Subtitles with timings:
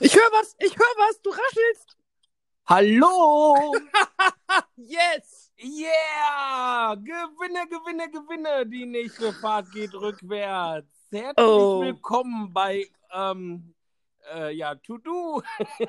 [0.00, 1.96] Ich höre was, ich höre was, du raschelst.
[2.66, 3.74] Hallo!
[4.76, 5.52] Yes!
[5.58, 6.94] Yeah!
[6.96, 8.66] Gewinne, gewinne, gewinne!
[8.66, 10.88] Die nächste Fahrt geht rückwärts.
[11.10, 11.80] Herzlich Oh.
[11.80, 13.74] willkommen bei, ähm,
[14.32, 15.42] äh, ja, To Do.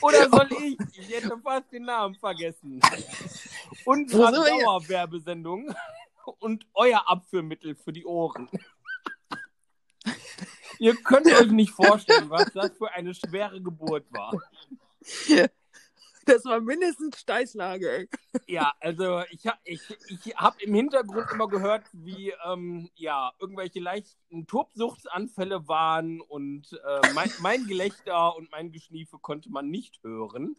[0.00, 0.78] Oder soll ich?
[0.98, 2.80] Ich hätte fast den Namen vergessen.
[3.84, 4.32] Unsere?
[4.32, 5.72] Dauerwerbesendung
[6.38, 8.48] und euer Abführmittel für die Ohren.
[10.80, 14.32] Ihr könnt euch nicht vorstellen, was das für eine schwere Geburt war.
[16.26, 18.08] Das war mindestens Steißlage.
[18.46, 24.46] Ja, also ich, ich, ich habe im Hintergrund immer gehört, wie ähm, ja, irgendwelche leichten
[24.46, 30.56] Tobsuchtsanfälle waren und äh, mein, mein Gelächter und mein Geschniefe konnte man nicht hören.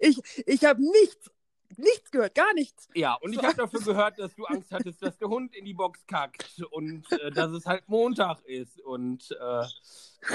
[0.00, 1.30] Ich, ich habe nichts,
[1.76, 2.88] nichts gehört, gar nichts.
[2.94, 5.74] Ja, und ich habe dafür gehört, dass du Angst hattest, dass der Hund in die
[5.74, 9.64] Box kackt und äh, dass es halt Montag ist und äh,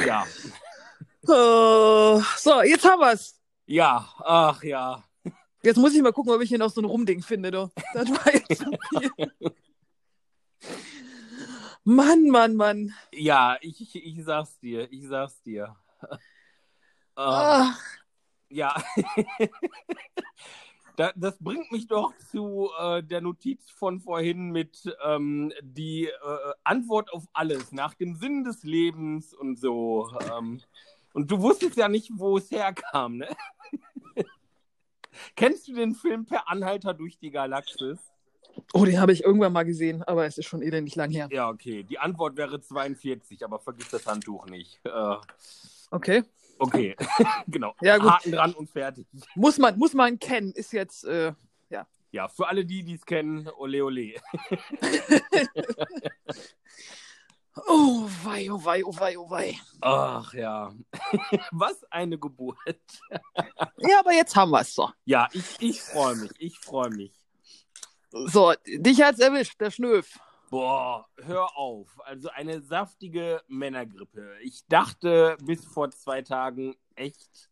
[0.06, 0.26] ja,
[1.26, 3.39] Oh, so, jetzt haben wir's.
[3.66, 5.04] ja, ach ja.
[5.64, 7.72] Jetzt muss ich mal gucken, ob ich hier noch so ein Rumding finde, du.
[7.94, 9.31] Das war jetzt viel.
[11.86, 12.94] Mann, Mann, Mann.
[13.14, 15.76] Ja, ich, ich, ich sag's dir, ich sag's dir.
[17.16, 17.73] Ah,
[18.50, 18.76] Ja.
[20.95, 26.53] da, das bringt mich doch zu äh, der Notiz von vorhin mit ähm, die äh,
[26.63, 30.11] Antwort auf alles, nach dem Sinn des Lebens und so.
[30.36, 30.61] Ähm,
[31.14, 33.30] und du wusstest ja nicht, wo es herkam, ne?
[35.36, 37.99] Kennst du den Film Per Anhalter durch die Galaxis?
[38.73, 41.27] oh, den habe ich irgendwann mal gesehen, aber es ist schon elendig lang her.
[41.31, 41.83] Ja, okay.
[41.83, 44.80] Die Antwort wäre 42, aber vergiss das Handtuch nicht.
[44.86, 45.16] Äh,
[45.94, 46.23] Okay.
[46.59, 46.96] Okay,
[47.48, 47.76] genau.
[47.82, 48.12] Ja, gut.
[48.12, 49.08] Haken dran und fertig.
[49.36, 51.34] Muss man, muss man kennen, ist jetzt, äh,
[52.14, 54.14] Ja, für alle die, die es kennen, ole ole.
[57.68, 59.58] oh wei, oh wei, oh wei, oh wei.
[59.82, 60.72] Ach ja,
[61.52, 62.58] was eine Geburt.
[63.77, 64.92] Ja, aber jetzt haben wir's so.
[65.06, 67.14] Ja, ich, ich freue mich, ich freue mich.
[68.11, 70.20] So, dich hat's erwischt, der Schnöf.
[70.53, 71.99] Boah, hör auf.
[72.05, 74.36] Also eine saftige Männergrippe.
[74.43, 77.49] Ich dachte bis vor zwei Tagen echt,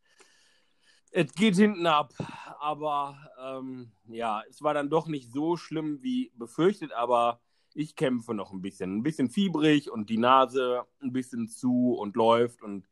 [1.10, 2.14] es geht hinten ab.
[2.60, 7.42] Aber ähm, ja, es war dann doch nicht so schlimm wie befürchtet, aber
[7.74, 8.98] ich kämpfe noch ein bisschen.
[8.98, 12.88] Ein bisschen fiebrig und die Nase ein bisschen zu und läuft und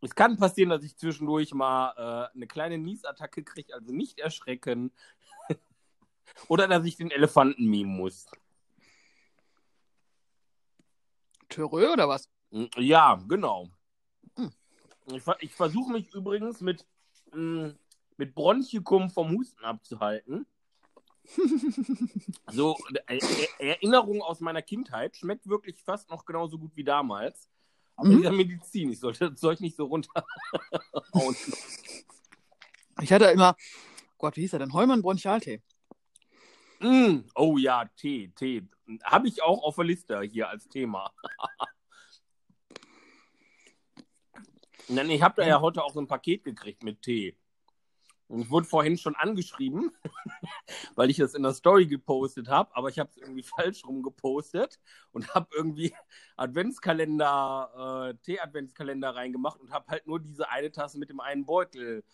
[0.00, 4.92] es kann passieren, dass ich zwischendurch mal äh, eine kleine Niesattacke kriege, also nicht erschrecken.
[6.48, 8.28] Oder dass ich den Elefanten mimen muss.
[11.48, 12.28] Törö oder was?
[12.76, 13.68] Ja, genau.
[14.36, 14.50] Hm.
[15.06, 16.86] Ich, ich versuche mich übrigens mit,
[17.32, 17.74] mh,
[18.16, 20.46] mit Bronchikum vom Husten abzuhalten.
[22.52, 22.76] so,
[23.08, 27.48] äh, äh, Erinnerung aus meiner Kindheit schmeckt wirklich fast noch genauso gut wie damals.
[27.96, 28.18] Aber Mhm.
[28.18, 30.26] dieser Medizin, ich sollte das Zeug nicht so runterhauen.
[33.02, 33.56] Ich hatte immer,
[34.16, 34.72] Gott, wie hieß er denn?
[34.72, 35.60] Heumann Bronchialtee.
[36.86, 38.68] Mm, oh ja, Tee, Tee.
[39.02, 41.12] Habe ich auch auf der Liste hier als Thema.
[44.88, 47.36] Nein, ich habe da ja heute auch so ein Paket gekriegt mit Tee.
[48.28, 49.90] Und ich wurde vorhin schon angeschrieben,
[50.94, 54.04] weil ich das in der Story gepostet habe, aber ich habe es irgendwie falsch rum
[54.04, 54.78] gepostet
[55.10, 55.92] und habe irgendwie
[56.36, 62.04] Adventskalender, äh, Tee-Adventskalender reingemacht und habe halt nur diese eine Tasse mit dem einen Beutel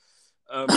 [0.51, 0.69] ähm,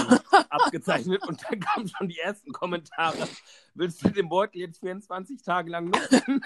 [0.49, 3.27] abgezeichnet und dann kamen schon die ersten Kommentare.
[3.73, 6.43] Willst du den Beutel jetzt 24 Tage lang nutzen?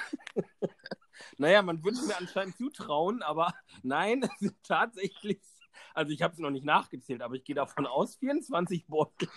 [1.38, 3.53] naja, man würde mir anscheinend zutrauen, aber
[3.84, 5.40] nein, es sind tatsächlich,
[5.94, 9.29] also ich habe es noch nicht nachgezählt, aber ich gehe davon aus, 24 Beutel.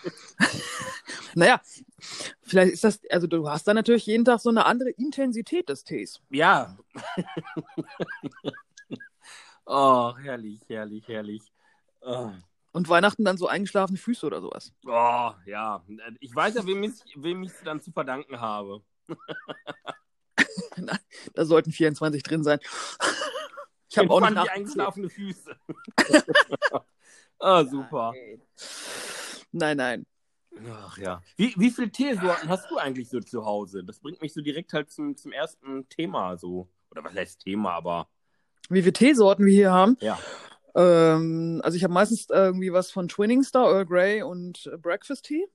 [1.35, 1.61] Naja,
[2.41, 5.83] vielleicht ist das, also du hast da natürlich jeden Tag so eine andere Intensität des
[5.83, 6.21] Tees.
[6.29, 6.77] Ja.
[9.65, 11.41] oh, herrlich, herrlich, herrlich.
[12.01, 12.31] Oh.
[12.73, 14.73] Und Weihnachten dann so eingeschlafene Füße oder sowas.
[14.85, 15.83] Oh, ja.
[16.19, 18.81] Ich weiß ja, wem ich wem ich es dann zu verdanken habe.
[21.33, 22.59] Da sollten 24 drin sein.
[23.89, 25.55] Ich habe auch nicht die eingeschlafene Füße.
[27.39, 28.11] ah, super.
[29.51, 30.05] Nein, nein.
[30.67, 31.21] Ach ja.
[31.35, 33.83] Wie, wie viele Teesorten hast du eigentlich so zu Hause?
[33.83, 36.67] Das bringt mich so direkt halt zum, zum ersten Thema so.
[36.89, 38.07] Oder was heißt Thema, aber
[38.67, 39.95] Wie viele Teesorten wir hier haben.
[40.01, 40.17] ja.
[40.75, 45.25] Ähm, also ich habe meistens irgendwie was von Twinning Star, Earl Grey und äh, Breakfast
[45.25, 45.45] Tea.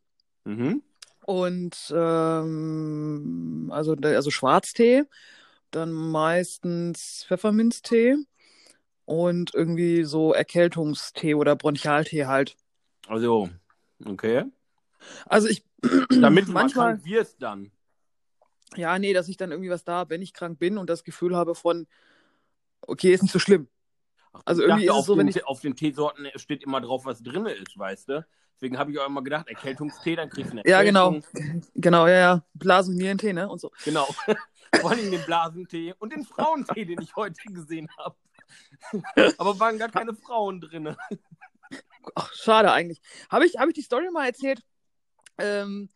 [0.44, 0.82] Mhm.
[1.26, 5.04] Und ähm, also, also Schwarztee,
[5.70, 8.16] dann meistens Pfefferminztee
[9.04, 12.56] und irgendwie so Erkältungstee oder Bronchialtee halt.
[13.08, 13.50] Also,
[14.04, 14.44] okay.
[15.26, 15.64] Also ich
[16.10, 17.70] Damit manchmal, krank wirst dann.
[18.74, 21.36] ja, nee, dass ich dann irgendwie was da wenn ich krank bin und das Gefühl
[21.36, 21.86] habe von,
[22.80, 23.68] okay, ist nicht so schlimm.
[24.44, 25.46] Also irgendwie dachte, ist auf, es so, den, wenn ich.
[25.46, 28.26] auf den Teesorten steht immer drauf, was drin ist, weißt du?
[28.54, 31.20] Deswegen habe ich auch immer gedacht, Erkältungstee, dann kriegst du eine Ja, genau.
[31.76, 32.44] Genau, ja, ja.
[32.54, 33.48] Blasen, Nierentee, ne?
[33.48, 33.70] Und so.
[33.84, 34.08] Genau.
[34.80, 38.16] Vor allem den Blasentee und den Frauentee, den ich heute gesehen habe.
[39.38, 40.96] Aber waren gar keine Frauen drin.
[42.14, 43.00] Ach, schade eigentlich.
[43.30, 44.62] Habe ich, hab ich die Story mal erzählt?
[45.38, 45.88] Ähm,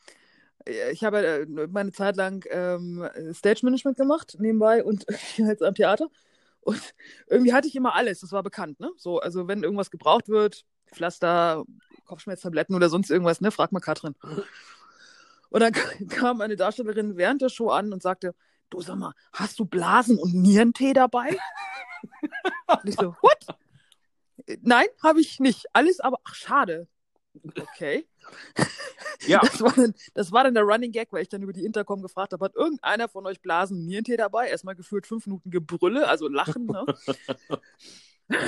[0.64, 5.04] ich habe äh, meine Zeit lang ähm, Stage Management gemacht, nebenbei und
[5.36, 6.08] jetzt am Theater.
[6.62, 6.94] Und
[7.26, 8.90] irgendwie hatte ich immer alles, das war bekannt, ne?
[8.96, 11.64] So, also wenn irgendwas gebraucht wird, Pflaster,
[12.06, 13.50] Kopfschmerztabletten oder sonst irgendwas, ne?
[13.50, 14.14] Frag mal Katrin.
[15.50, 15.72] Und dann
[16.08, 18.34] kam eine Darstellerin während der Show an und sagte,
[18.70, 21.36] du sag mal, hast du Blasen und Nierentee dabei?
[22.68, 23.46] und ich so, what?
[24.62, 25.66] Nein, habe ich nicht.
[25.72, 26.88] Alles aber, ach, schade.
[27.60, 28.06] Okay.
[29.26, 31.64] Ja, Das war, dann, das war dann der Running Gag, weil ich dann über die
[31.64, 34.48] Intercom gefragt habe, hat irgendeiner von euch Blasen Nierentee dabei?
[34.48, 36.66] Erstmal gefühlt fünf Minuten Gebrülle, also Lachen.
[36.66, 36.84] Ne?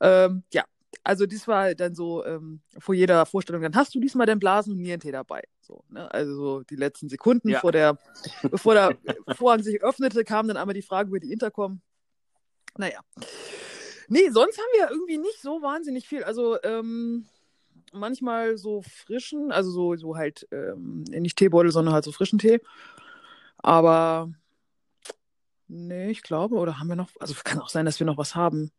[0.00, 0.64] ähm, ja,
[1.02, 4.74] also dies war dann so ähm, vor jeder Vorstellung, dann hast du diesmal den Blasen
[4.74, 5.42] und Nierentee dabei.
[5.60, 6.08] So, ne?
[6.12, 7.58] Also so die letzten Sekunden Ja.
[7.60, 7.98] vor der,
[8.42, 8.96] bevor der
[9.36, 11.80] Vorhang sich öffnete, kam dann einmal die Frage über die Intercom.
[12.76, 13.00] Naja.
[14.08, 16.22] Nee, sonst haben wir irgendwie nicht so wahnsinnig viel.
[16.24, 17.26] Also, ähm,
[17.92, 22.60] manchmal so frischen, also so, so halt ähm, nicht Teebeutel, sondern halt so frischen Tee.
[23.58, 24.32] Aber
[25.68, 28.34] nee, ich glaube, oder haben wir noch, also kann auch sein, dass wir noch was
[28.34, 28.70] haben.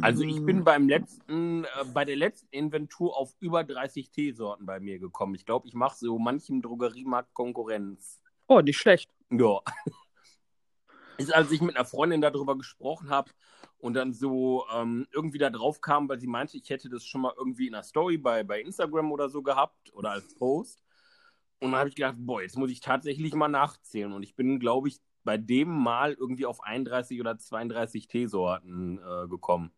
[0.00, 0.46] also ich Hm.
[0.46, 5.34] bin beim letzten, äh, bei der letzten Inventur auf über 30 Teesorten bei mir gekommen.
[5.34, 8.20] Ich glaube, ich mache so manchem Drogeriemarkt Konkurrenz.
[8.48, 9.10] Oh, nicht schlecht.
[9.30, 9.60] Ja.
[11.18, 13.30] Ist, als ich mit einer Freundin darüber gesprochen habe
[13.82, 17.20] und dann so ähm, irgendwie da drauf kam, weil sie meinte, ich hätte das schon
[17.20, 20.80] mal irgendwie in einer Story bei, bei Instagram oder so gehabt oder als Post.
[21.58, 24.12] Und dann habe ich gedacht, boah, jetzt muss ich tatsächlich mal nachzählen.
[24.12, 29.26] Und ich bin, glaube ich, bei dem Mal irgendwie auf 31 oder 32 Teesorten äh,
[29.26, 29.72] gekommen.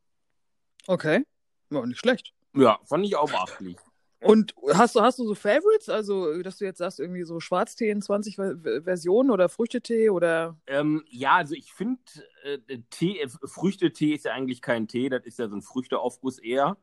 [0.87, 1.25] Okay.
[1.71, 2.35] Ja, nicht schlecht.
[2.53, 3.79] Ja, fand ich auch beachtlich.
[4.25, 5.89] Und hast du, hast du so Favorites?
[5.89, 10.57] Also, dass du jetzt sagst, irgendwie so Schwarztee in 20 Ver- Versionen oder Früchtetee oder.
[10.67, 12.01] Ähm, ja, also ich finde,
[12.43, 12.59] äh,
[12.91, 16.79] Tee, äh, Früchtetee ist ja eigentlich kein Tee, das ist ja so ein Früchteaufguss eher.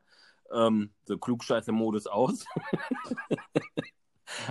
[0.52, 2.44] Ähm, so Klugscheißer-Modus aus.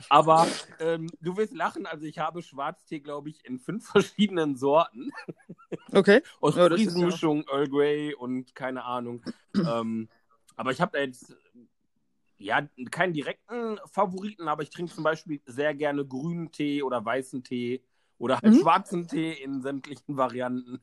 [0.09, 0.47] Aber
[0.79, 5.11] ähm, du wirst lachen, also ich habe Schwarztee, glaube ich, in fünf verschiedenen Sorten.
[5.91, 6.21] Okay.
[6.41, 9.23] Aus Ja, das ist Friesenmischung, Earl Grey und keine Ahnung.
[9.55, 10.09] ähm,
[10.55, 11.35] aber ich habe da jetzt
[12.41, 17.43] ja keinen direkten Favoriten, aber ich trinke zum Beispiel sehr gerne grünen Tee oder weißen
[17.43, 17.81] Tee
[18.17, 18.59] oder halt Mhm.
[18.59, 20.79] schwarzen Tee in sämtlichen Varianten.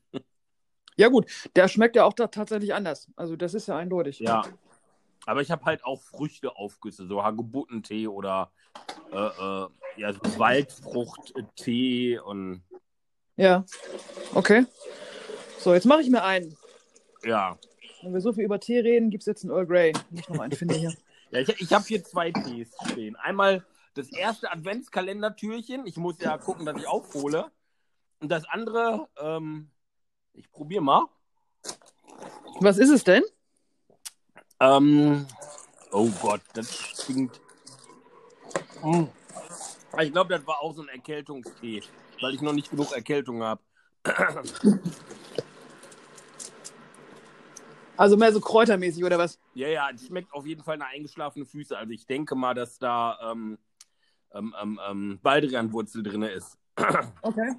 [0.96, 1.26] Ja, gut.
[1.54, 3.08] Der schmeckt ja auch da tatsächlich anders.
[3.16, 4.18] Also, das ist ja eindeutig.
[4.18, 4.42] Ja.
[5.26, 8.50] Aber ich habe halt auch Früchteaufgüsse, so Hagebuttentee oder
[9.12, 12.62] äh, äh, ja, so Waldfruchttee und
[13.36, 13.64] Ja.
[14.34, 14.64] Okay.
[15.58, 16.56] So, jetzt mache ich mir einen.
[17.24, 17.58] ja.
[18.02, 19.92] Wenn wir so viel über Tee reden, gibt es jetzt einen Earl Grey.
[20.12, 20.92] Ich noch einen finde hier.
[21.30, 23.16] Ja, ich, ich habe hier zwei Tees stehen.
[23.16, 23.64] Einmal
[23.94, 25.86] das erste Adventskalendertürchen.
[25.86, 27.50] Ich muss ja gucken, dass ich aufhole.
[28.20, 29.70] Und das andere, ähm,
[30.32, 31.06] ich probiere mal.
[32.60, 33.22] Was ist es denn?
[34.60, 35.26] Ähm,
[35.92, 37.40] oh Gott, das stinkt.
[38.82, 39.04] Mm.
[40.00, 41.82] Ich glaube, das war auch so ein Erkältungstee,
[42.20, 43.60] weil ich noch nicht genug Erkältung habe.
[47.98, 49.40] Also mehr so kräutermäßig oder was?
[49.54, 51.76] Ja, ja, es schmeckt auf jeden Fall nach eingeschlafene Füße.
[51.76, 53.58] Also ich denke mal, dass da ähm,
[54.32, 56.56] ähm, ähm, ähm, Baldrianwurzel drin ist.
[57.22, 57.56] Okay.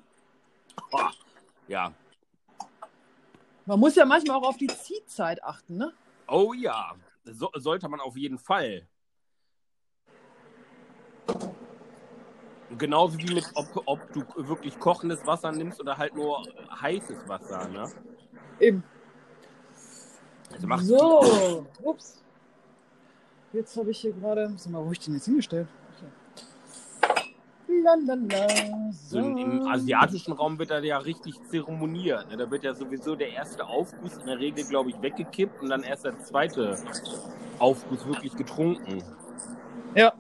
[0.91, 1.11] Boah,
[1.67, 1.91] ja.
[3.65, 5.91] Man muss ja manchmal auch auf die Ziehzeit achten, ne?
[6.29, 8.87] Oh ja, so, sollte man auf jeden Fall.
[12.77, 16.41] Genauso wie mit, ob, ob du wirklich kochendes Wasser nimmst oder halt nur
[16.79, 17.91] heißes Wasser, ne?
[18.59, 18.83] Eben.
[20.53, 21.65] Also macht So.
[21.83, 22.21] Ups.
[23.53, 24.53] Jetzt habe ich hier gerade.
[24.57, 25.67] Sag mal, wo ich den jetzt hingestellt?
[25.95, 27.33] Okay.
[27.83, 28.47] Lalala.
[28.91, 32.29] so im, im asiatischen Raum wird da ja richtig zeremoniert.
[32.29, 32.37] Ne?
[32.37, 35.83] Da wird ja sowieso der erste Aufguss in der Regel, glaube ich, weggekippt und dann
[35.83, 36.77] erst der zweite
[37.59, 39.03] Aufguss wirklich getrunken.
[39.95, 40.13] Ja.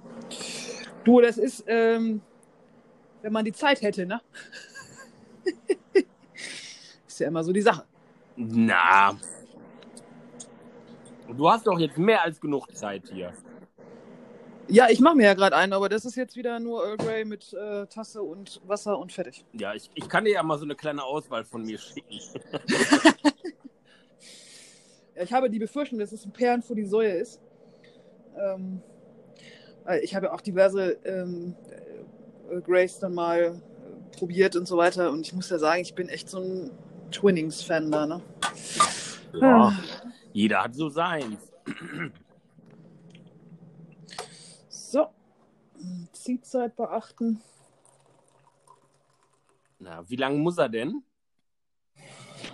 [1.03, 2.21] Du, das ist, ähm,
[3.21, 4.21] wenn man die Zeit hätte, ne?
[7.07, 7.83] ist ja immer so die Sache.
[8.35, 9.17] Na.
[11.35, 13.33] Du hast doch jetzt mehr als genug Zeit hier.
[14.67, 17.25] Ja, ich mache mir ja gerade einen, aber das ist jetzt wieder nur Earl Grey
[17.25, 19.43] mit äh, Tasse und Wasser und fertig.
[19.53, 22.19] Ja, ich, ich kann dir ja mal so eine kleine Auswahl von mir schicken.
[25.15, 27.41] Ja, ich habe die Befürchtung, dass es ein Perlen vor die Säue ist.
[28.37, 28.81] Ähm,
[30.03, 31.55] ich habe ja auch diverse ähm,
[32.51, 35.09] äh, Grays dann mal äh, probiert und so weiter.
[35.09, 36.71] Und ich muss ja sagen, ich bin echt so ein
[37.11, 38.21] Twinnings-Fan da, ne?
[39.33, 39.73] Ja,
[40.39, 41.51] jeder hat so seins.
[44.69, 45.07] So.
[46.13, 47.41] Zielzeit beachten.
[49.79, 51.03] Na, wie lange muss er denn?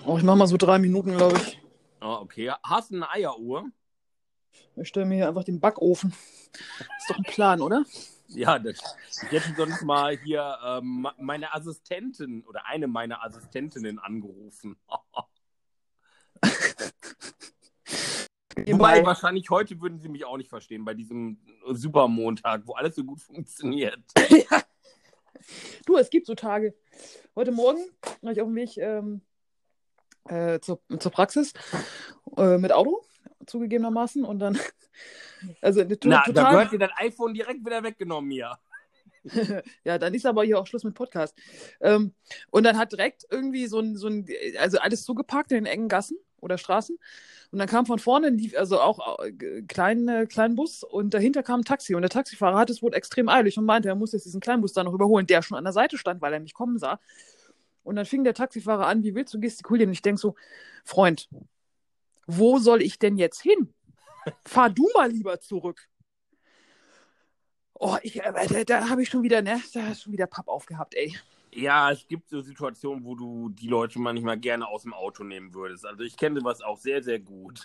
[0.03, 1.61] Oh, ich mach mal so drei Minuten, glaube ich.
[2.01, 2.51] Oh, okay.
[2.63, 3.69] Hast du eine Eieruhr?
[4.75, 6.11] Ich stelle mir hier einfach den Backofen.
[6.97, 7.85] Ist doch ein Plan, oder?
[8.29, 14.75] Ja, das, ich hätte sonst mal hier ähm, meine Assistentin oder eine meiner Assistentinnen angerufen.
[18.55, 23.03] Wobei, wahrscheinlich heute würden sie mich auch nicht verstehen bei diesem Supermontag, wo alles so
[23.03, 23.99] gut funktioniert.
[24.29, 24.61] ja.
[25.85, 26.73] Du, es gibt so Tage.
[27.35, 27.79] Heute Morgen
[28.21, 29.21] war ich auf dem Weg ähm,
[30.27, 31.53] äh, zur, zur Praxis
[32.37, 33.03] äh, mit Auto,
[33.45, 34.25] zugegebenermaßen.
[34.25, 34.57] Und dann.
[35.61, 36.33] Also, Na, total...
[36.33, 38.57] da gehört dir dein iPhone direkt wieder weggenommen hier.
[39.83, 41.37] ja, dann ist aber hier auch Schluss mit Podcast.
[41.81, 42.15] Ähm,
[42.49, 44.25] und dann hat direkt irgendwie so ein, so ein,
[44.57, 46.97] also alles zugeparkt in den engen Gassen oder Straßen.
[47.51, 49.19] Und dann kam von vorne, lief also auch
[49.67, 51.95] kleinen, äh, kleinen Bus und dahinter kam ein Taxi.
[51.95, 54.61] Und der Taxifahrer hat es wohl extrem eilig und meinte, er muss jetzt diesen kleinen
[54.61, 56.99] Bus da noch überholen, der schon an der Seite stand, weil er mich kommen sah.
[57.83, 59.89] Und dann fing der Taxifahrer an, wie willst du gestikulieren?
[59.89, 60.35] Und ich denke so,
[60.83, 61.29] Freund,
[62.27, 63.73] wo soll ich denn jetzt hin?
[64.43, 65.87] Fahr du mal lieber zurück.
[67.75, 70.95] Oh, ich, äh, da, da habe ich schon wieder, ne, da schon wieder Papp aufgehabt,
[70.95, 71.15] ey.
[71.55, 75.53] Ja, es gibt so Situationen, wo du die Leute manchmal gerne aus dem Auto nehmen
[75.53, 75.85] würdest.
[75.85, 77.63] Also ich kenne was auch sehr, sehr gut.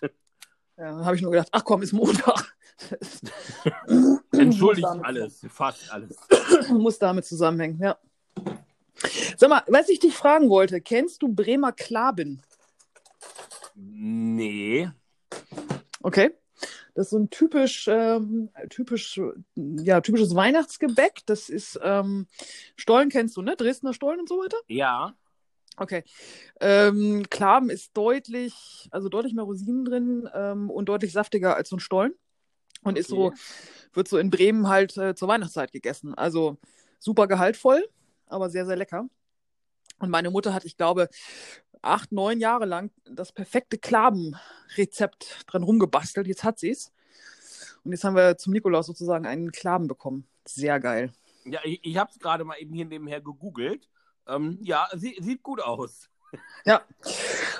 [0.76, 2.56] Ja, dann habe ich nur gedacht, ach komm, ist Montag.
[4.32, 6.16] Entschuldigt alles, fast alles.
[6.70, 7.98] Muss damit zusammenhängen, ja.
[9.36, 12.40] Sag mal, was ich dich fragen wollte, kennst du Bremer Klaben?
[13.74, 14.88] Nee.
[16.02, 16.30] Okay.
[16.94, 19.20] Das ist so ein typisch, ähm, typisch,
[19.54, 21.20] ja, typisches Weihnachtsgebäck.
[21.26, 22.26] Das ist ähm,
[22.76, 23.56] Stollen kennst du, ne?
[23.56, 24.56] Dresdner Stollen und so weiter?
[24.68, 25.14] Ja.
[25.76, 26.04] Okay.
[26.60, 31.76] Ähm, Klaben ist deutlich, also deutlich mehr Rosinen drin ähm, und deutlich saftiger als so
[31.76, 32.12] ein Stollen.
[32.82, 33.00] Und okay.
[33.00, 33.32] ist so,
[33.92, 36.14] wird so in Bremen halt äh, zur Weihnachtszeit gegessen.
[36.14, 36.58] Also
[36.98, 37.86] super gehaltvoll,
[38.26, 39.08] aber sehr, sehr lecker.
[39.98, 41.08] Und meine Mutter hat, ich glaube,
[41.82, 46.26] acht, neun Jahre lang das perfekte Klabenrezept dran rumgebastelt.
[46.26, 46.92] Jetzt hat sie es.
[47.84, 50.26] Und jetzt haben wir zum Nikolaus sozusagen einen Klaben bekommen.
[50.44, 51.12] Sehr geil.
[51.44, 53.88] Ja, ich, ich habe es gerade mal eben hier nebenher gegoogelt.
[54.26, 56.08] Ähm, ja, sie, sieht gut aus.
[56.64, 56.82] Ja,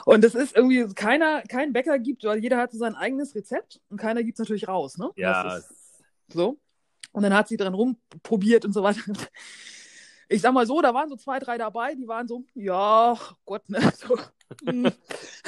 [0.05, 3.81] und das ist irgendwie, keiner, kein Bäcker gibt, weil jeder hat so sein eigenes Rezept
[3.89, 5.11] und keiner gibt es natürlich raus, ne?
[5.17, 5.59] Ja.
[6.29, 6.57] so.
[7.11, 9.01] Und dann hat sie dran rumprobiert und so weiter
[10.31, 13.69] ich sag mal so, da waren so zwei, drei dabei, die waren so, ja, Gott,
[13.69, 13.81] ne?
[13.97, 14.17] So,
[14.65, 14.91] hm.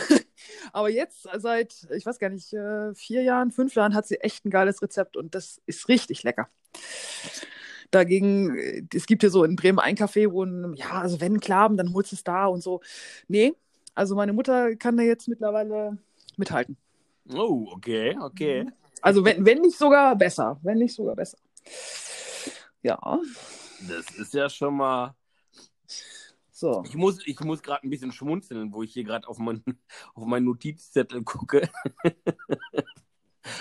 [0.73, 4.45] Aber jetzt, seit, ich weiß gar nicht, äh, vier Jahren, fünf Jahren, hat sie echt
[4.45, 6.49] ein geiles Rezept und das ist richtig lecker.
[7.93, 11.77] Dagegen, äh, es gibt hier so in Bremen ein Café, wo, ja, also wenn Klaben,
[11.77, 12.81] dann holst du es da und so.
[13.29, 13.55] Nee,
[13.95, 15.97] also meine Mutter kann da jetzt mittlerweile
[16.37, 16.77] mithalten.
[17.33, 18.67] Oh, okay, okay.
[19.01, 21.39] Also wenn, wenn nicht sogar besser, wenn nicht sogar besser.
[22.83, 23.21] Ja.
[23.89, 25.15] Das ist ja schon mal.
[26.51, 26.83] So.
[26.87, 29.62] Ich muss, ich muss gerade ein bisschen schmunzeln, wo ich hier gerade auf, mein,
[30.15, 31.69] auf meinen Notizzettel gucke.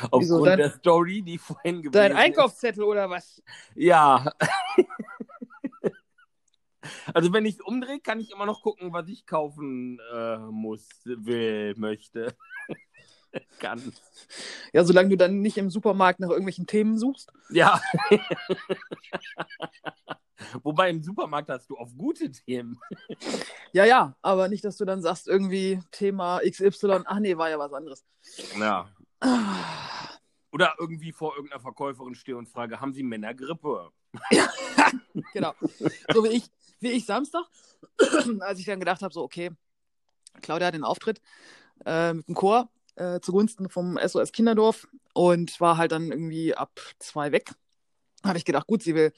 [0.03, 3.41] Aufgrund Wieso, dein, der Story, die vorhin gewesen Dein Einkaufszettel oder was?
[3.73, 4.31] Ja.
[7.13, 10.87] also wenn ich es umdrehe, kann ich immer noch gucken, was ich kaufen äh, muss,
[11.05, 12.35] will, möchte.
[13.59, 13.93] kann.
[14.73, 17.31] Ja, solange du dann nicht im Supermarkt nach irgendwelchen Themen suchst.
[17.49, 17.81] Ja.
[20.63, 22.79] Wobei im Supermarkt hast du oft gute Themen.
[23.73, 27.59] ja, ja, aber nicht, dass du dann sagst, irgendwie Thema XY, ach nee, war ja
[27.59, 28.03] was anderes.
[28.57, 28.89] Ja.
[30.51, 33.91] Oder irgendwie vor irgendeiner Verkäuferin stehe und frage, haben Sie Männergrippe?
[34.31, 34.49] ja,
[35.31, 35.53] genau.
[36.13, 37.45] So wie ich, wie ich Samstag,
[38.39, 39.51] als ich dann gedacht habe, so, okay,
[40.41, 41.21] Claudia hat den Auftritt
[41.85, 46.79] äh, mit dem Chor äh, zugunsten vom SOS Kinderdorf und war halt dann irgendwie ab
[46.99, 47.51] zwei weg.
[48.23, 49.13] Habe ich gedacht, gut, sie will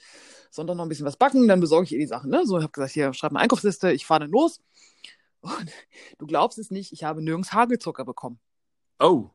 [0.49, 2.29] Sonntag noch ein bisschen was backen, dann besorge ich ihr die Sachen.
[2.29, 2.45] Ne?
[2.45, 4.61] So, ich habe gesagt, hier, schreib eine Einkaufsliste, ich fahre dann los.
[5.41, 5.71] Und
[6.17, 8.39] du glaubst es nicht, ich habe nirgends Hagelzucker bekommen.
[8.99, 9.29] Oh.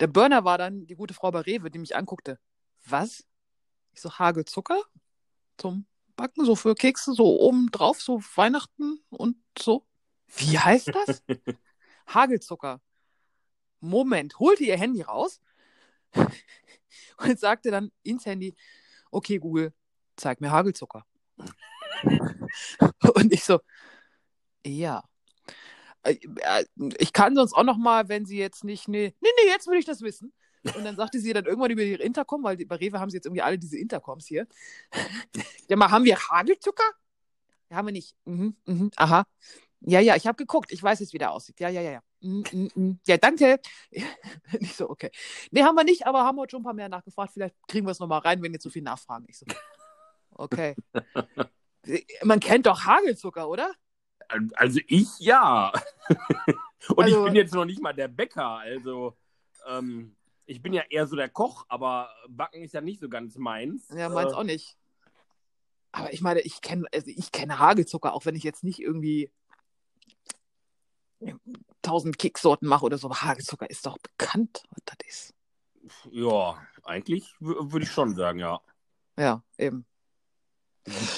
[0.00, 2.38] Der Burner war dann die gute Frau bei Rewe, die mich anguckte.
[2.86, 3.24] Was?
[3.92, 4.80] Ich so, Hagelzucker
[5.58, 5.86] zum
[6.16, 9.86] Backen, so für Kekse, so oben drauf, so Weihnachten und so.
[10.36, 11.22] Wie heißt das?
[12.06, 12.80] Hagelzucker.
[13.82, 15.40] Moment, holte ihr Handy raus
[17.18, 18.54] und sagte dann ins Handy,
[19.10, 19.72] okay Google,
[20.16, 21.04] zeig mir Hagelzucker.
[23.14, 23.60] und ich so,
[24.64, 25.02] ja.
[26.02, 26.64] Äh, äh,
[26.98, 29.78] ich kann sonst auch noch mal, wenn sie jetzt nicht, nee, nee, nee, jetzt will
[29.78, 30.32] ich das wissen.
[30.76, 33.26] Und dann sagte sie dann irgendwann über ihre Intercom, weil bei Rewe haben sie jetzt
[33.26, 34.46] irgendwie alle diese Intercoms hier.
[35.68, 36.84] ja, mal, haben wir Hagelzucker?
[37.70, 38.14] Haben wir nicht.
[38.26, 39.24] Mhm, mhm, aha.
[39.84, 40.70] Ja, ja, ich habe geguckt.
[40.72, 41.58] Ich weiß jetzt, wie der aussieht.
[41.58, 42.00] Ja, ja, ja, ja.
[42.20, 43.00] Mm, mm, mm.
[43.06, 43.58] Ja, danke.
[44.60, 45.10] nicht so, okay.
[45.50, 47.32] Nee, haben wir nicht, aber haben heute schon ein paar mehr nachgefragt.
[47.32, 49.26] Vielleicht kriegen wir es nochmal rein, wenn ihr zu viel nachfragen.
[49.28, 49.46] Ich so,
[50.30, 50.76] okay.
[52.22, 53.72] Man kennt doch Hagelzucker, oder?
[54.54, 55.72] Also ich ja.
[56.88, 58.58] Und Also- ich bin jetzt noch nicht mal der Bäcker.
[58.58, 59.16] Also
[59.68, 63.36] ähm, ich bin ja eher so der Koch, aber Backen ist ja nicht so ganz
[63.36, 63.88] meins.
[63.94, 64.76] Ja, meins Äh, auch nicht.
[65.90, 69.30] Aber ich meine, ich kenne also ich kenne Hagelzucker, auch wenn ich jetzt nicht irgendwie
[71.82, 73.08] tausend Keksorten mache oder so.
[73.08, 75.34] Aber Hagelzucker ist doch bekannt, was das ist.
[76.10, 78.60] Ja, eigentlich würde ich schon sagen, ja.
[79.16, 79.84] Ja, eben.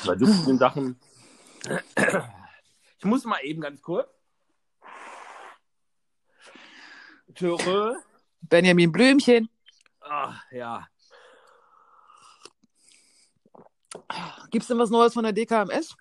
[0.06, 1.00] Bei vielen Sachen.
[2.98, 4.08] Ich muss mal eben ganz kurz.
[7.34, 8.02] Töre.
[8.42, 9.48] Benjamin Blümchen.
[10.00, 10.86] Ach, ja.
[14.50, 15.96] Gibt's denn was Neues von der DKMS?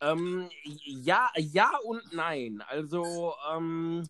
[0.00, 2.62] Ähm, ja, ja und nein.
[2.68, 4.04] Also, ähm,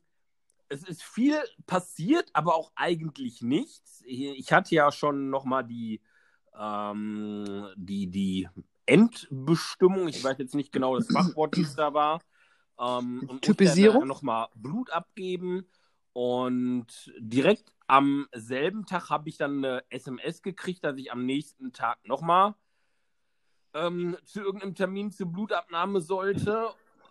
[0.68, 4.02] es ist viel passiert, aber auch eigentlich nichts.
[4.06, 6.00] Ich hatte ja schon nochmal die,
[6.58, 8.48] ähm, die, die
[8.86, 12.20] Endbestimmung, ich weiß jetzt nicht genau das Fachwort, wie es da war.
[12.78, 14.06] Ähm, Typisierung?
[14.06, 15.66] nochmal Blut abgeben.
[16.12, 21.72] Und direkt am selben Tag habe ich dann eine SMS gekriegt, dass ich am nächsten
[21.72, 22.54] Tag nochmal
[23.74, 26.70] ähm, zu irgendeinem Termin zur Blutabnahme sollte.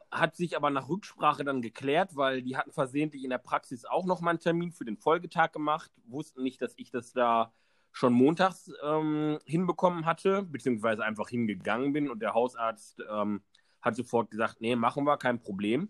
[0.10, 4.06] Hat sich aber nach Rücksprache dann geklärt, weil die hatten versehentlich in der Praxis auch
[4.06, 7.52] nochmal einen Termin für den Folgetag gemacht, wussten nicht, dass ich das da
[7.92, 13.42] schon montags ähm, hinbekommen hatte, beziehungsweise einfach hingegangen bin und der Hausarzt ähm,
[13.82, 15.90] hat sofort gesagt, nee, machen wir, kein Problem.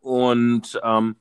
[0.00, 1.16] Und ähm,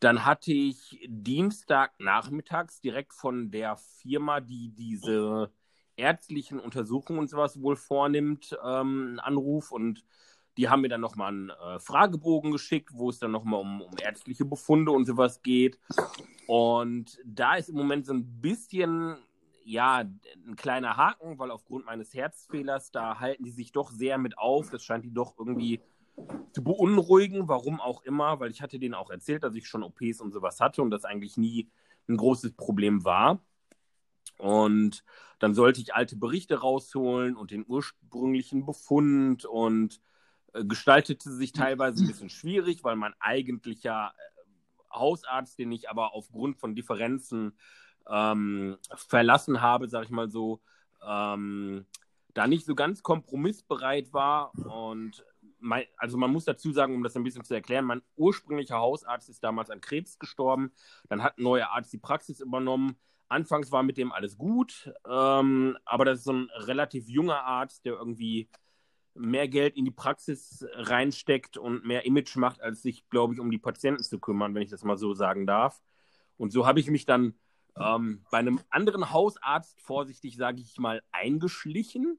[0.00, 5.50] dann hatte ich Dienstag nachmittags direkt von der Firma, die diese
[5.96, 10.04] ärztlichen Untersuchungen und sowas wohl vornimmt, ähm, einen Anruf und
[10.56, 13.94] die haben mir dann nochmal einen äh, Fragebogen geschickt, wo es dann nochmal um, um
[14.02, 15.78] ärztliche Befunde und sowas geht.
[16.46, 19.16] Und da ist im Moment so ein bisschen,
[19.64, 24.38] ja, ein kleiner Haken, weil aufgrund meines Herzfehlers, da halten die sich doch sehr mit
[24.38, 24.70] auf.
[24.70, 25.80] Das scheint die doch irgendwie
[26.52, 30.20] zu beunruhigen, warum auch immer, weil ich hatte denen auch erzählt, dass ich schon OPs
[30.20, 31.68] und sowas hatte und das eigentlich nie
[32.08, 33.40] ein großes Problem war.
[34.38, 35.04] Und
[35.38, 40.00] dann sollte ich alte Berichte rausholen und den ursprünglichen Befund und
[40.52, 46.14] äh, gestaltete sich teilweise ein bisschen schwierig, weil mein eigentlicher äh, Hausarzt, den ich aber
[46.14, 47.58] aufgrund von Differenzen
[48.08, 50.60] ähm, verlassen habe, sag ich mal so,
[51.06, 51.86] ähm,
[52.34, 55.24] da nicht so ganz kompromissbereit war und
[55.58, 59.28] mein, also man muss dazu sagen, um das ein bisschen zu erklären, mein ursprünglicher Hausarzt
[59.28, 60.72] ist damals an Krebs gestorben,
[61.08, 62.96] dann hat ein neuer Arzt die Praxis übernommen.
[63.28, 67.84] Anfangs war mit dem alles gut, ähm, aber das ist so ein relativ junger Arzt,
[67.84, 68.48] der irgendwie
[69.14, 73.50] mehr Geld in die Praxis reinsteckt und mehr Image macht, als sich, glaube ich, um
[73.50, 75.80] die Patienten zu kümmern, wenn ich das mal so sagen darf.
[76.36, 77.34] Und so habe ich mich dann
[77.76, 82.18] ähm, bei einem anderen Hausarzt, vorsichtig sage ich mal, eingeschlichen.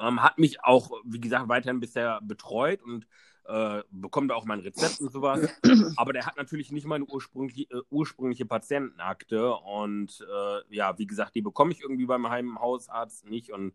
[0.00, 3.06] Ähm, hat mich auch, wie gesagt, weiterhin bisher betreut und
[3.44, 5.48] äh, bekommt auch mein Rezept und sowas.
[5.96, 9.54] Aber der hat natürlich nicht meine ursprüngliche, äh, ursprüngliche Patientenakte.
[9.54, 13.72] Und äh, ja, wie gesagt, die bekomme ich irgendwie beim heim Hausarzt nicht und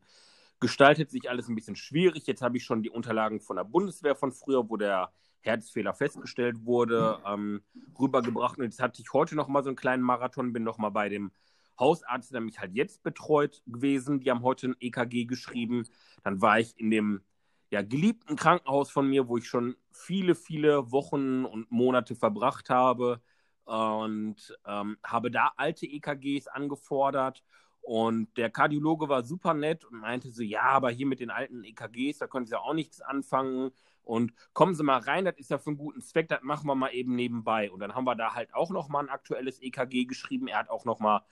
[0.60, 2.26] gestaltet sich alles ein bisschen schwierig.
[2.28, 6.66] Jetzt habe ich schon die Unterlagen von der Bundeswehr von früher, wo der Herzfehler festgestellt
[6.66, 7.62] wurde, ähm,
[8.00, 8.58] rübergebracht.
[8.58, 11.10] Und jetzt hatte ich heute noch mal so einen kleinen Marathon, bin noch mal bei
[11.10, 11.32] dem
[11.80, 14.20] Hausarzt, der mich halt jetzt betreut gewesen.
[14.20, 15.86] Die haben heute ein EKG geschrieben.
[16.24, 17.22] Dann war ich in dem
[17.70, 23.22] ja, geliebten Krankenhaus von mir, wo ich schon viele, viele Wochen und Monate verbracht habe
[23.66, 27.44] und ähm, habe da alte EKGs angefordert.
[27.82, 31.64] Und der Kardiologe war super nett und meinte so, ja, aber hier mit den alten
[31.64, 33.72] EKGs, da können Sie ja auch nichts anfangen.
[34.04, 36.76] Und kommen Sie mal rein, das ist ja für einen guten Zweck, das machen wir
[36.76, 37.72] mal eben nebenbei.
[37.72, 40.48] Und dann haben wir da halt auch noch mal ein aktuelles EKG geschrieben.
[40.48, 41.26] Er hat auch noch mal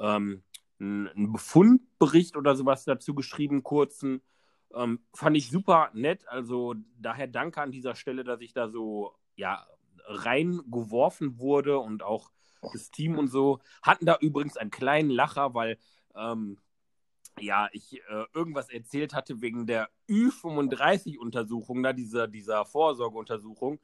[0.00, 0.42] ähm,
[0.80, 4.22] einen Befundbericht oder sowas dazu geschrieben, kurzen.
[4.74, 6.26] Ähm, fand ich super nett.
[6.28, 9.66] Also daher danke an dieser Stelle, dass ich da so ja,
[10.06, 12.30] reingeworfen wurde und auch
[12.72, 13.60] das Team und so.
[13.82, 15.78] Hatten da übrigens einen kleinen Lacher, weil
[16.14, 16.58] ähm,
[17.40, 23.80] ja, ich äh, irgendwas erzählt hatte wegen der Ü35-Untersuchung, da dieser, dieser Vorsorgeuntersuchung.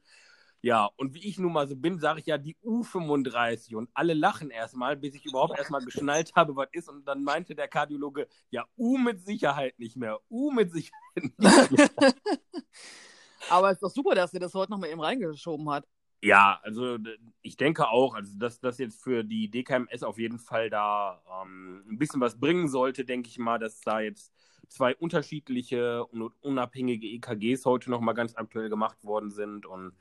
[0.61, 4.13] Ja, und wie ich nun mal so bin, sage ich ja die U35 und alle
[4.13, 6.89] lachen erstmal, bis ich überhaupt erstmal geschnallt habe, was ist.
[6.89, 11.39] Und dann meinte der Kardiologe, ja, U mit Sicherheit nicht mehr, U mit Sicherheit nicht
[11.39, 11.89] mehr.
[13.49, 15.87] Aber ist doch super, dass er das heute noch mal eben reingeschoben hat.
[16.21, 16.97] Ja, also
[17.41, 21.85] ich denke auch, also dass das jetzt für die DKMS auf jeden Fall da ähm,
[21.89, 24.33] ein bisschen was bringen sollte, denke ich mal, dass da jetzt
[24.67, 29.93] zwei unterschiedliche und unabhängige EKGs heute nochmal ganz aktuell gemacht worden sind und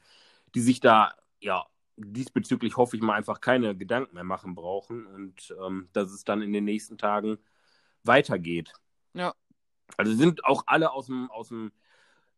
[0.54, 1.66] die sich da ja
[1.98, 6.42] diesbezüglich hoffe ich mal einfach keine Gedanken mehr machen brauchen und ähm, dass es dann
[6.42, 7.38] in den nächsten Tagen
[8.04, 8.72] weitergeht.
[9.14, 9.34] Ja.
[9.96, 11.72] Also sind auch alle aus dem, aus dem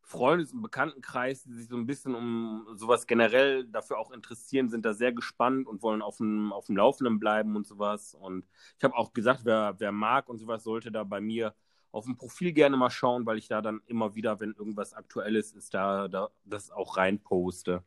[0.03, 4.85] Freundes- und Bekanntenkreis, die sich so ein bisschen um sowas generell dafür auch interessieren, sind
[4.85, 8.15] da sehr gespannt und wollen auf dem, auf dem Laufenden bleiben und sowas.
[8.15, 8.47] Und
[8.79, 11.55] ich habe auch gesagt, wer, wer mag und sowas, sollte da bei mir
[11.93, 15.53] auf dem Profil gerne mal schauen, weil ich da dann immer wieder, wenn irgendwas Aktuelles
[15.53, 17.85] ist, da, da das auch rein poste.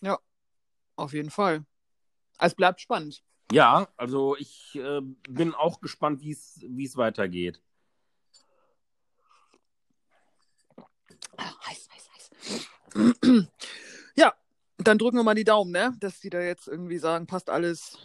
[0.00, 0.18] Ja,
[0.96, 1.64] auf jeden Fall.
[2.38, 3.22] Es bleibt spannend.
[3.50, 7.62] Ja, also ich äh, bin auch gespannt, wie es weitergeht.
[11.38, 13.48] Heiß, heiß, heiß.
[14.18, 14.32] Ja,
[14.78, 15.94] dann drücken wir mal die Daumen, ne?
[16.00, 17.98] Dass die da jetzt irgendwie sagen, passt alles.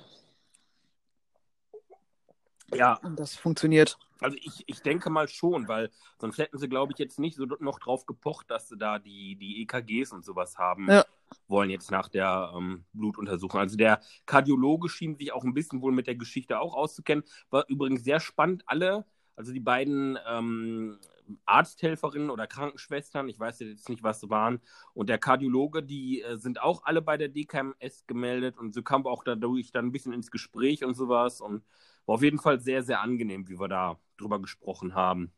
[2.73, 2.95] Ja.
[2.95, 3.97] Und das funktioniert.
[4.21, 7.45] Also ich, ich denke mal schon, weil sonst hätten sie, glaube ich, jetzt nicht so
[7.45, 11.05] noch drauf gepocht, dass sie da die, die EKGs und sowas haben Ja.
[11.47, 13.59] wollen jetzt nach der ähm, Blutuntersuchung.
[13.59, 17.23] Also der Kardiologe schien sich auch ein bisschen wohl mit der Geschichte auch auszukennen.
[17.49, 19.05] War übrigens sehr spannend, alle,
[19.35, 20.99] also die beiden ähm,
[21.45, 24.61] Arzthelferinnen oder Krankenschwestern, ich weiß jetzt nicht, was sie waren,
[24.93, 29.05] und der Kardiologe, die äh, sind auch alle bei der DKMS gemeldet und so kamen
[29.05, 31.63] wir auch dadurch dann ein bisschen ins Gespräch und sowas und
[32.05, 35.31] war auf jeden Fall sehr, sehr angenehm, wie wir da drüber gesprochen haben.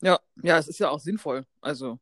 [0.00, 1.46] Ja, ja, es ist ja auch sinnvoll.
[1.60, 1.98] Also,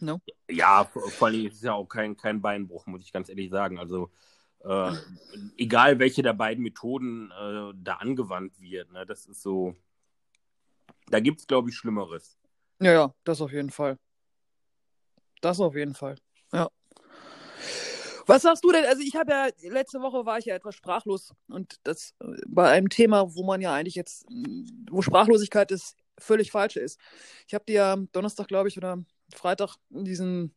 [0.00, 0.20] no?
[0.48, 3.50] Ja, vor, vor allem ist es ja auch kein, kein Beinbruch, muss ich ganz ehrlich
[3.50, 3.78] sagen.
[3.78, 4.10] Also
[4.64, 4.92] äh,
[5.56, 9.76] egal welche der beiden Methoden äh, da angewandt wird, ne, das ist so,
[11.06, 12.38] da gibt es, glaube ich, Schlimmeres.
[12.80, 13.98] Ja, ja, das auf jeden Fall.
[15.40, 16.16] Das auf jeden Fall.
[16.52, 16.68] Ja.
[18.26, 18.84] Was sagst du denn?
[18.86, 22.70] Also ich habe ja, letzte Woche war ich ja etwas sprachlos und das äh, bei
[22.70, 24.26] einem Thema, wo man ja eigentlich jetzt,
[24.90, 26.98] wo Sprachlosigkeit ist, völlig falsch ist.
[27.46, 30.54] Ich habe dir ja Donnerstag, glaube ich, oder Freitag diesen,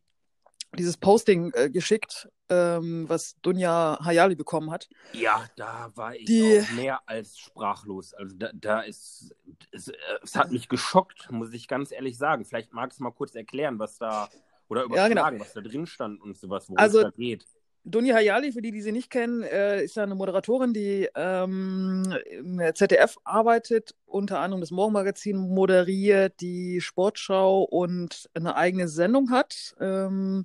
[0.76, 4.88] dieses Posting äh, geschickt, ähm, was Dunja Hayali bekommen hat.
[5.12, 8.14] Ja, da war ich Die- auch mehr als sprachlos.
[8.14, 9.34] Also da, da ist,
[9.70, 12.44] es, äh, es hat mich geschockt, muss ich ganz ehrlich sagen.
[12.44, 14.28] Vielleicht magst du mal kurz erklären, was da,
[14.68, 15.40] oder Ja, übertragen, genau.
[15.40, 17.46] was da drin stand und sowas, worum Also- es da geht.
[17.88, 22.14] Dunja Hayali, für die, die sie nicht kennen, äh, ist ja eine Moderatorin, die ähm,
[22.30, 29.74] im ZDF arbeitet, unter anderem das Morgenmagazin moderiert, die Sportschau und eine eigene Sendung hat.
[29.80, 30.44] Ähm,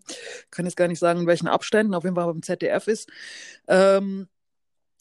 [0.52, 3.10] kann jetzt gar nicht sagen, in welchen Abständen, auf jeden Fall beim ZDF ist.
[3.68, 4.28] Ähm,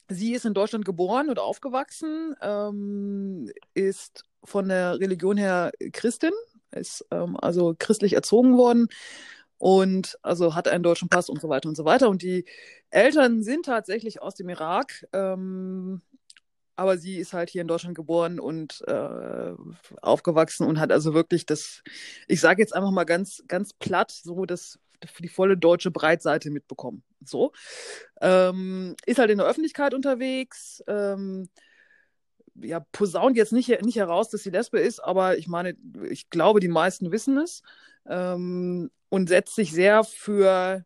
[0.08, 6.32] sie ist in Deutschland geboren und aufgewachsen, ähm, ist von der Religion her Christin,
[6.72, 8.88] ist ähm, also christlich erzogen worden
[9.62, 12.08] und also hat einen deutschen Pass und so weiter und so weiter.
[12.08, 12.46] Und die
[12.90, 16.02] Eltern sind tatsächlich aus dem Irak, ähm,
[16.74, 19.52] aber sie ist halt hier in Deutschland geboren und äh,
[20.00, 21.84] aufgewachsen und hat also wirklich das,
[22.26, 24.80] ich sage jetzt einfach mal ganz, ganz platt, so das
[25.20, 27.04] die volle deutsche Breitseite mitbekommen.
[27.24, 27.52] So.
[28.20, 31.48] Ähm, ist halt in der Öffentlichkeit unterwegs, ähm,
[32.56, 35.76] ja, posaunt jetzt nicht, nicht heraus, dass sie Lesbe ist, aber ich meine,
[36.10, 37.62] ich glaube, die meisten wissen es
[38.06, 40.84] ähm, und setzt sich sehr für,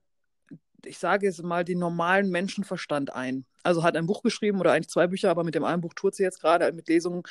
[0.85, 3.45] ich sage es mal, den normalen Menschenverstand ein.
[3.63, 6.15] Also hat ein Buch geschrieben oder eigentlich zwei Bücher, aber mit dem einen Buch tut
[6.15, 7.23] sie jetzt gerade mit Lesungen.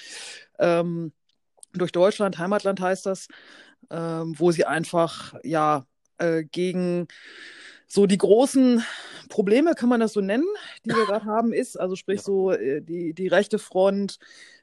[0.59, 1.13] Ähm,
[1.73, 3.27] durch Deutschland, Heimatland heißt das,
[3.89, 5.85] ähm, wo sie einfach ja
[6.17, 7.07] äh, gegen
[7.87, 8.83] so die großen
[9.29, 10.47] Probleme, kann man das so nennen,
[10.85, 14.17] die wir gerade haben, ist, also sprich so äh, die, die rechte Front,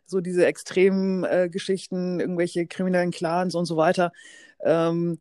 [0.07, 4.13] so diese extremen äh, Geschichten, irgendwelche kriminellen Clans und so weiter,
[4.63, 5.21] ähm,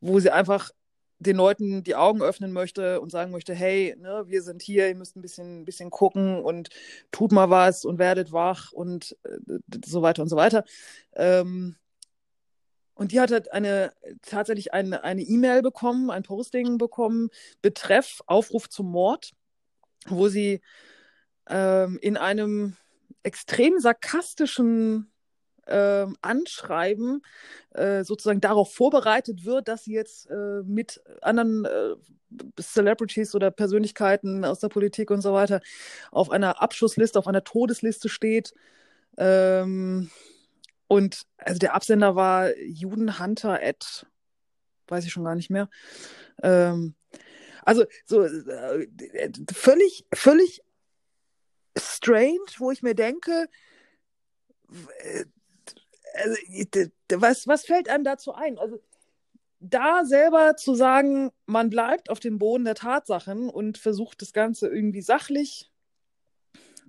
[0.00, 0.70] wo sie einfach
[1.18, 4.94] den Leuten die Augen öffnen möchte und sagen möchte, hey, ne, wir sind hier, ihr
[4.94, 6.68] müsst ein bisschen, bisschen gucken und
[7.10, 10.64] tut mal was und werdet wach und äh, so weiter und so weiter.
[11.14, 11.76] Ähm,
[12.94, 17.28] und die hat halt eine, tatsächlich eine E-Mail bekommen, ein Posting bekommen,
[17.60, 19.32] betreff Aufruf zum Mord,
[20.06, 20.62] wo sie
[21.48, 22.76] ähm, in einem
[23.22, 25.12] extrem sarkastischen
[25.66, 27.22] ähm, Anschreiben
[27.70, 31.94] äh, sozusagen darauf vorbereitet wird, dass sie jetzt äh, mit anderen äh,
[32.60, 35.60] Celebrities oder Persönlichkeiten aus der Politik und so weiter
[36.10, 38.54] auf einer Abschussliste, auf einer Todesliste steht.
[39.16, 40.10] Ähm,
[40.88, 44.06] und also der Absender war Judenhunter at,
[44.88, 45.68] weiß ich schon gar nicht mehr.
[46.42, 46.94] Ähm,
[47.62, 48.86] also so äh,
[49.52, 50.62] völlig, völlig
[51.76, 53.48] strange, wo ich mir denke,
[54.98, 55.24] äh,
[56.22, 58.58] also, was, was fällt einem dazu ein?
[58.58, 58.80] Also
[59.60, 64.68] da selber zu sagen, man bleibt auf dem Boden der Tatsachen und versucht das Ganze
[64.68, 65.70] irgendwie sachlich,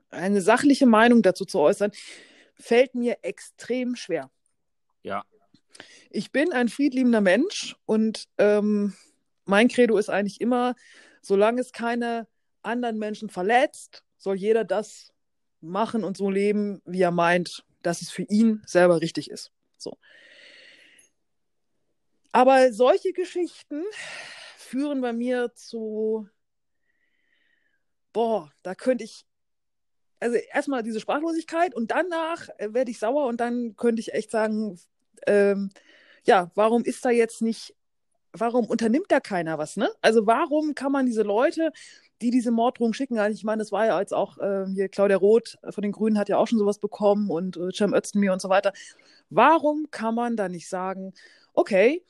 [0.10, 1.92] eine sachliche Meinung dazu zu äußern,
[2.56, 4.30] fällt mir extrem schwer.
[5.04, 5.24] Ja.
[6.10, 8.96] Ich bin ein friedliebender Mensch und ähm,
[9.46, 10.76] mein Credo ist eigentlich immer,
[11.22, 12.28] solange es keine
[12.64, 15.14] anderen Menschen verletzt, soll jeder das
[15.62, 19.52] machen und so leben, wie er meint, dass es für ihn selber richtig ist.
[19.78, 19.98] So.
[22.34, 23.84] Aber solche Geschichten
[24.58, 26.28] führen bei mir zu,
[28.12, 29.26] boah, da könnte ich,
[30.20, 34.78] also erstmal diese Sprachlosigkeit und danach werde ich sauer und dann könnte ich echt sagen,
[35.26, 35.72] ähm,
[36.26, 37.74] ja, warum ist da jetzt nicht,
[38.40, 39.90] warum unternimmt da keiner was, ne?
[40.02, 41.72] Also warum kann man diese Leute,
[42.22, 45.58] die diese Morddrohung schicken, ich meine, das war ja jetzt auch äh, hier Claudia Roth
[45.70, 48.50] von den Grünen hat ja auch schon sowas bekommen und äh, Cem Özdemir und so
[48.50, 48.74] weiter.
[49.30, 51.14] Warum kann man da nicht sagen,
[51.54, 52.04] okay,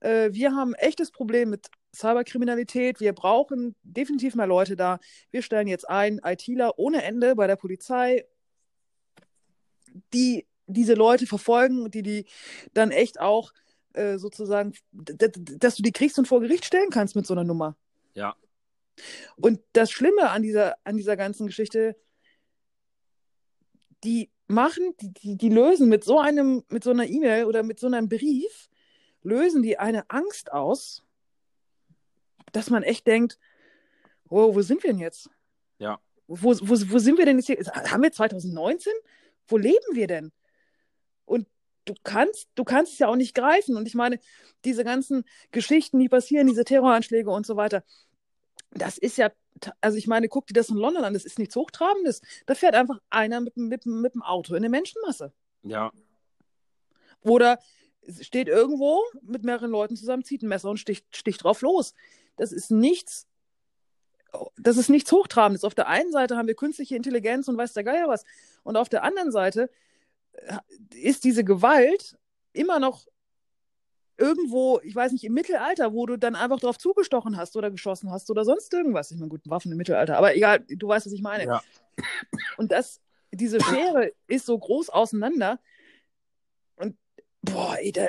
[0.00, 4.98] äh, wir haben ein echtes Problem mit Cyberkriminalität, wir brauchen definitiv mehr Leute da.
[5.30, 8.26] Wir stellen jetzt ein ITler ohne Ende bei der Polizei,
[10.12, 12.26] die diese Leute verfolgen, die die
[12.74, 13.52] dann echt auch
[13.98, 17.76] äh, sozusagen, dass du die kriegst und vor Gericht stellen kannst mit so einer Nummer.
[18.14, 18.36] Ja.
[19.36, 21.96] Und das Schlimme an dieser, an dieser ganzen Geschichte,
[24.04, 27.86] die machen, die, die, lösen mit so einem, mit so einer E-Mail oder mit so
[27.86, 28.68] einem Brief,
[29.22, 31.04] lösen die eine Angst aus,
[32.52, 33.38] dass man echt denkt,
[34.28, 35.28] oh, wo sind wir denn jetzt?
[35.78, 36.00] Ja.
[36.26, 37.58] Wo, wo, wo sind wir denn jetzt hier?
[37.90, 38.92] Haben wir 2019?
[39.48, 40.32] Wo leben wir denn?
[41.88, 43.76] Du kannst, du kannst es ja auch nicht greifen.
[43.76, 44.20] Und ich meine,
[44.66, 47.82] diese ganzen Geschichten, die passieren, diese Terroranschläge und so weiter,
[48.72, 49.30] das ist ja,
[49.80, 52.20] also ich meine, guck dir das in London an, das ist nichts Hochtrabendes.
[52.44, 55.32] Da fährt einfach einer mit, mit, mit dem Auto in eine Menschenmasse.
[55.62, 55.90] Ja.
[57.22, 57.58] Oder
[58.20, 61.94] steht irgendwo mit mehreren Leuten zusammen, zieht ein Messer und sticht, sticht drauf los.
[62.36, 63.26] Das ist nichts,
[64.58, 65.64] das ist nichts Hochtrabendes.
[65.64, 68.24] Auf der einen Seite haben wir künstliche Intelligenz und weiß der Geier was.
[68.62, 69.70] Und auf der anderen Seite
[70.94, 72.16] ist diese Gewalt
[72.52, 73.06] immer noch
[74.16, 78.10] irgendwo, ich weiß nicht, im Mittelalter, wo du dann einfach drauf zugestochen hast oder geschossen
[78.10, 79.10] hast oder sonst irgendwas.
[79.10, 81.44] Ich meine, gut, Waffen im Mittelalter, aber egal, du weißt, was ich meine.
[81.44, 81.62] Ja.
[82.56, 85.60] Und das, diese Schere ist so groß auseinander.
[87.52, 88.06] Boah, ey, da,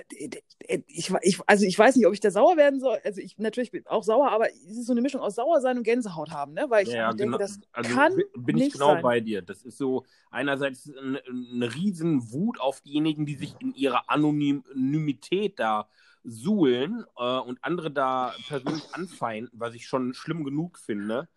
[0.88, 3.00] ich, ich, also ich weiß nicht, ob ich da sauer werden soll.
[3.04, 5.78] Also ich natürlich bin auch sauer, aber es ist so eine Mischung aus sauer sein
[5.78, 6.66] und Gänsehaut haben, ne?
[6.70, 7.38] Weil ich ja, denke, genau.
[7.38, 9.02] das also kann bin ich genau sein.
[9.02, 9.42] bei dir.
[9.42, 15.60] Das ist so einerseits eine, eine riesen Wut auf diejenigen, die sich in ihrer Anonymität
[15.60, 15.88] da
[16.24, 21.28] suhlen äh, und andere da persönlich anfeinden, was ich schon schlimm genug finde.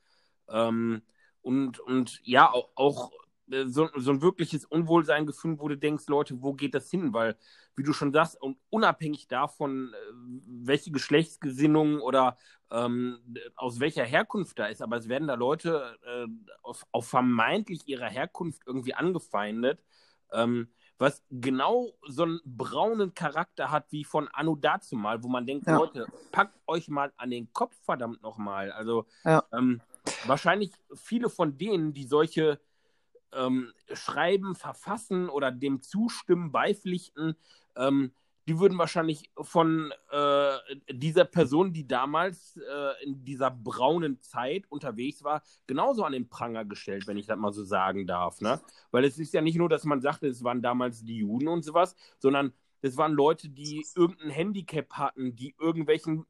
[0.48, 1.02] Ähm,
[1.40, 3.12] und, und ja, auch, auch
[3.66, 7.12] so, so ein wirkliches Unwohlseingefühl, wo du denkst, Leute, wo geht das hin?
[7.12, 7.36] Weil,
[7.76, 10.12] wie du schon sagst, und unabhängig davon, äh,
[10.46, 12.36] welche Geschlechtsgesinnung oder
[12.70, 13.18] ähm,
[13.54, 16.26] aus welcher Herkunft da ist, aber es werden da Leute äh,
[16.62, 19.82] auf, auf vermeintlich ihrer Herkunft irgendwie angefeindet.
[20.32, 25.66] Ähm, was genau so einen braunen Charakter hat wie von Anno dazumal, wo man denkt,
[25.66, 25.76] Ja.
[25.76, 28.70] Leute, packt euch mal an den Kopf, verdammt nochmal.
[28.70, 29.42] Also Ja.
[29.52, 29.80] ähm,
[30.24, 32.60] wahrscheinlich viele von denen, die solche
[33.34, 37.36] ähm, schreiben, verfassen oder dem zustimmen, beipflichten,
[37.76, 38.12] ähm,
[38.48, 40.52] die würden wahrscheinlich von äh,
[40.90, 46.64] dieser Person, die damals äh, in dieser braunen Zeit unterwegs war, genauso an den Pranger
[46.64, 48.40] gestellt, wenn ich das mal so sagen darf.
[48.40, 48.60] Ne?
[48.90, 51.64] Weil es ist ja nicht nur, dass man sagte, es waren damals die Juden und
[51.64, 56.26] sowas, sondern es waren Leute, die irgendein Handicap hatten, die irgendwelchen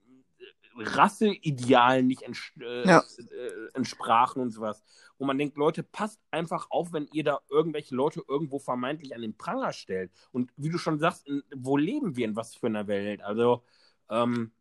[0.76, 2.98] Rasseidealen nicht ents äh, Ja.
[3.18, 4.82] äh, entsprachen und sowas.
[5.18, 9.22] Wo man denkt, Leute, passt einfach auf, wenn ihr da irgendwelche Leute irgendwo vermeintlich an
[9.22, 10.10] den Pranger stellt.
[10.32, 13.22] Und wie du schon sagst, in, wo leben wir in was für einer Welt?
[13.22, 13.62] Also,
[14.10, 14.52] ähm,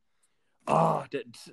[0.67, 1.51] oh, das,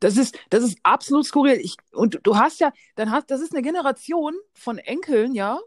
[0.00, 1.60] Das ist, das ist absolut skurril.
[1.60, 5.58] Ich, und du hast ja, dann hast, das ist eine Generation von Enkeln, ja,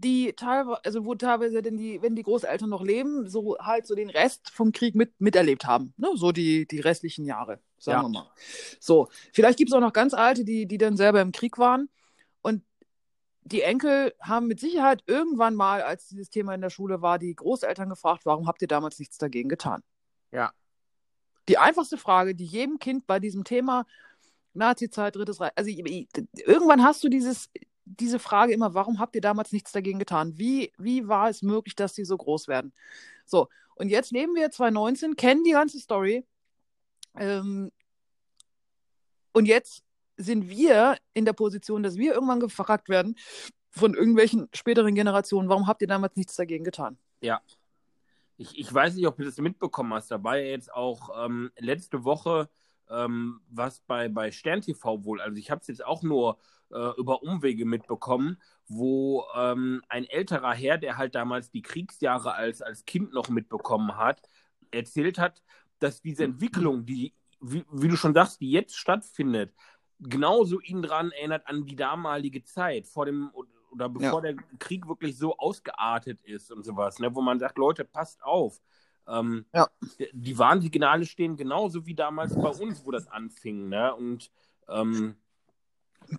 [0.00, 3.94] die teilweise, also wo teilweise denn die, wenn die Großeltern noch leben, so halt so
[3.94, 5.92] den Rest vom Krieg mit, miterlebt haben.
[5.98, 6.08] Ne?
[6.14, 8.02] So die, die restlichen Jahre, sagen Ja.
[8.04, 8.30] wir mal.
[8.80, 11.88] So, vielleicht gibt es auch noch ganz alte, die, die dann selber im Krieg waren.
[12.40, 12.62] Und
[13.42, 17.34] die Enkel haben mit Sicherheit irgendwann mal, als dieses Thema in der Schule war, die
[17.34, 19.82] Großeltern gefragt, warum habt ihr damals nichts dagegen getan?
[20.32, 20.52] ja,
[21.48, 23.84] Die einfachste Frage, die jedem Kind bei diesem Thema
[24.54, 27.50] Nazi-Zeit, Drittes Reich, also irgendwann hast du dieses,
[27.98, 30.38] diese Frage immer, warum habt ihr damals nichts dagegen getan?
[30.38, 32.72] Wie, wie war es möglich, dass die so groß werden?
[33.24, 36.26] So, und jetzt leben wir 2019, kennen die ganze Story.
[37.16, 37.72] Ähm,
[39.32, 39.82] und jetzt
[40.16, 43.16] sind wir in der Position, dass wir irgendwann gefragt werden
[43.70, 46.98] von irgendwelchen späteren Generationen, warum habt ihr damals nichts dagegen getan?
[47.20, 47.40] ja.
[48.36, 50.10] Ich, ich weiß nicht, ob du das mitbekommen hast.
[50.10, 52.48] Da war ja jetzt auch ähm, letzte Woche
[52.90, 55.20] ähm, was bei, bei Stern TV wohl.
[55.20, 56.38] Also ich habe es jetzt auch nur
[56.70, 62.62] äh, über Umwege mitbekommen, wo ähm, ein älterer Herr, der halt damals die Kriegsjahre als,
[62.62, 64.22] als Kind noch mitbekommen hat,
[64.70, 65.42] erzählt hat,
[65.78, 69.54] dass diese Entwicklung, die wie, wie du schon sagst, die jetzt stattfindet,
[69.98, 73.30] genauso ihn dran erinnert an die damalige Zeit vor dem
[73.70, 74.32] oder bevor ja.
[74.32, 78.60] der Krieg wirklich so ausgeartet ist und sowas, ne, wo man sagt, Leute, passt auf.
[79.10, 79.68] Ähm, ja.
[80.12, 83.94] Die Warnsignale stehen genauso wie damals bei uns, wo das anfing, ne?
[83.94, 84.30] Und
[84.68, 85.16] ähm,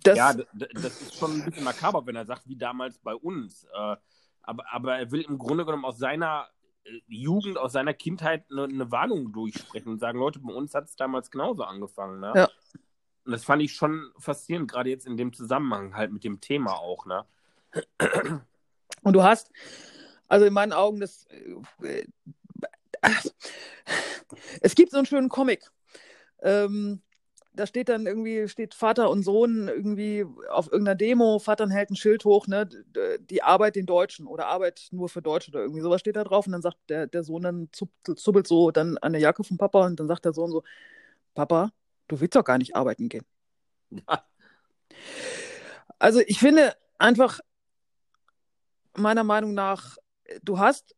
[0.02, 0.16] das...
[0.16, 3.64] ja, das ist schon ein bisschen makaber, wenn er sagt, wie damals bei uns.
[3.64, 3.96] Äh,
[4.42, 6.48] aber, aber er will im Grunde genommen aus seiner
[6.84, 10.84] äh, Jugend, aus seiner Kindheit eine, eine Warnung durchsprechen und sagen, Leute, bei uns hat
[10.84, 12.20] es damals genauso angefangen.
[12.20, 12.32] Ne?
[12.34, 12.50] Ja.
[13.24, 16.74] Und das fand ich schon faszinierend, gerade jetzt in dem Zusammenhang halt mit dem Thema
[16.74, 17.06] auch.
[17.06, 17.24] Ne?
[19.02, 19.52] Und du hast,
[20.28, 21.26] also in meinen Augen, das.
[24.60, 25.70] Es gibt so einen schönen Comic.
[26.42, 27.02] Ähm,
[27.54, 31.96] da steht dann irgendwie, steht Vater und Sohn irgendwie auf irgendeiner Demo, Vater hält ein
[31.96, 32.68] Schild hoch, ne,
[33.20, 36.46] die Arbeit den Deutschen oder Arbeit nur für Deutsche oder irgendwie sowas steht da drauf
[36.46, 39.84] und dann sagt der, der Sohn dann, zuppelt so dann an der Jacke vom Papa
[39.84, 40.62] und dann sagt der Sohn so,
[41.34, 41.72] Papa,
[42.08, 43.24] du willst doch gar nicht arbeiten gehen.
[43.90, 44.24] Ja.
[45.98, 47.38] Also ich finde einfach,
[48.96, 49.96] meiner Meinung nach,
[50.42, 50.96] du hast,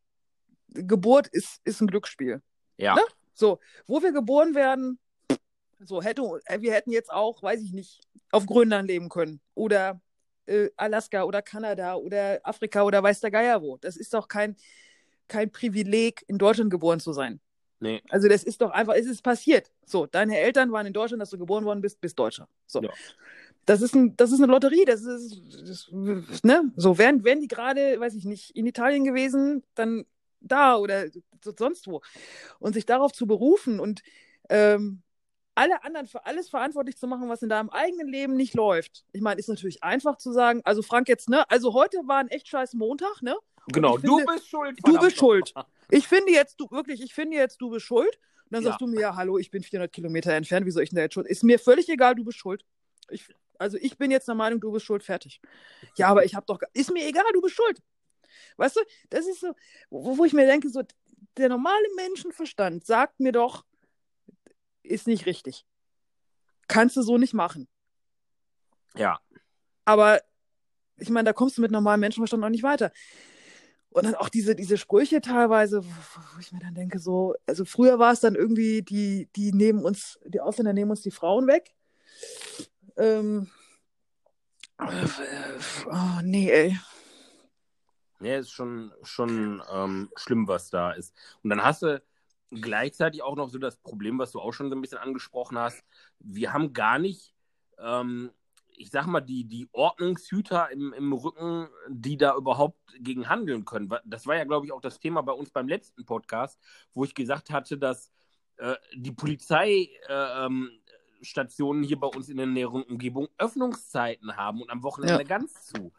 [0.75, 2.43] Geburt ist, ist ein Glücksspiel.
[2.77, 2.95] Ja.
[2.95, 3.03] Ne?
[3.35, 4.99] So, wo wir geboren werden,
[5.81, 10.01] so hätte, äh, wir hätten jetzt auch, weiß ich nicht, auf Grönland leben können oder
[10.47, 13.77] äh, Alaska oder Kanada oder Afrika oder weiß der Geier wo.
[13.79, 14.57] Das ist doch kein,
[15.29, 17.41] kein Privileg, in Deutschland geboren zu sein.
[17.81, 18.03] Nee.
[18.09, 19.71] Also das ist doch einfach, es ist passiert.
[19.85, 22.49] So, deine Eltern waren in Deutschland, dass du geboren worden bist, bist Deutscher.
[22.67, 22.83] So.
[22.83, 22.91] Ja.
[23.67, 25.91] Das ist, ein, das ist eine Lotterie, das ist, das,
[26.43, 26.71] ne?
[26.77, 30.05] So, wären, wären die gerade, weiß ich nicht, in Italien gewesen, dann
[30.45, 31.07] da oder
[31.57, 32.01] sonst wo.
[32.59, 34.03] Und sich darauf zu berufen und
[34.49, 35.03] ähm,
[35.55, 39.05] alle anderen für alles verantwortlich zu machen, was in deinem eigenen Leben nicht läuft.
[39.13, 42.29] Ich meine, ist natürlich einfach zu sagen, also Frank jetzt, ne, also heute war ein
[42.29, 43.37] echt scheiß Montag, ne?
[43.73, 44.79] genau, finde, du bist schuld.
[44.83, 45.55] Du bist schuld.
[45.91, 48.19] Ich finde jetzt, du wirklich, ich finde jetzt, du bist schuld.
[48.45, 48.71] Und dann ja.
[48.71, 51.03] sagst du mir, ja, hallo, ich bin 400 Kilometer entfernt, wie soll ich denn da
[51.03, 51.27] jetzt schuld?
[51.27, 52.65] Ist mir völlig egal, du bist schuld.
[53.09, 53.27] Ich,
[53.59, 55.41] also ich bin jetzt der Meinung, du bist schuld, fertig.
[55.97, 57.79] Ja, aber ich habe doch, ist mir egal, du bist schuld.
[58.57, 59.55] Weißt du, das ist so,
[59.91, 60.83] wo, wo ich mir denke, so,
[61.37, 63.65] der normale Menschenverstand sagt mir doch,
[64.83, 65.67] ist nicht richtig.
[66.69, 67.69] Kannst du so nicht machen.
[68.97, 69.21] Ja.
[69.85, 70.21] Aber
[70.97, 72.93] ich meine, da kommst du mit normalem Menschenverstand auch nicht weiter.
[73.91, 77.99] Und dann auch diese, diese Sprüche teilweise, wo ich mir dann denke, so, also früher
[77.99, 81.75] war es dann irgendwie, die, die nehmen uns, die Ausländer nehmen uns die Frauen weg.
[82.97, 83.51] Ähm,
[84.79, 86.79] oh, nee, ey.
[88.25, 91.15] Nee, ist schon, schon ähm, schlimm, was da ist.
[91.43, 92.03] Und dann hast du
[92.51, 95.85] gleichzeitig auch noch so das Problem, was du auch schon so ein bisschen angesprochen hast.
[96.21, 97.35] Wir haben gar nicht,
[97.77, 98.31] ähm,
[98.69, 103.93] ich sag mal, die, die Ordnungshüter im, im Rücken, die da überhaupt gegen handeln können.
[104.07, 106.59] Das war ja, glaube ich, auch das Thema bei uns beim letzten Podcast,
[106.95, 108.11] wo ich gesagt hatte, dass
[108.57, 110.71] äh, die Polizei äh, ähm,
[111.21, 115.29] hier bei uns in der näheren Umgebung Öffnungszeiten haben und am Wochenende ja.
[115.29, 115.93] ganz zu.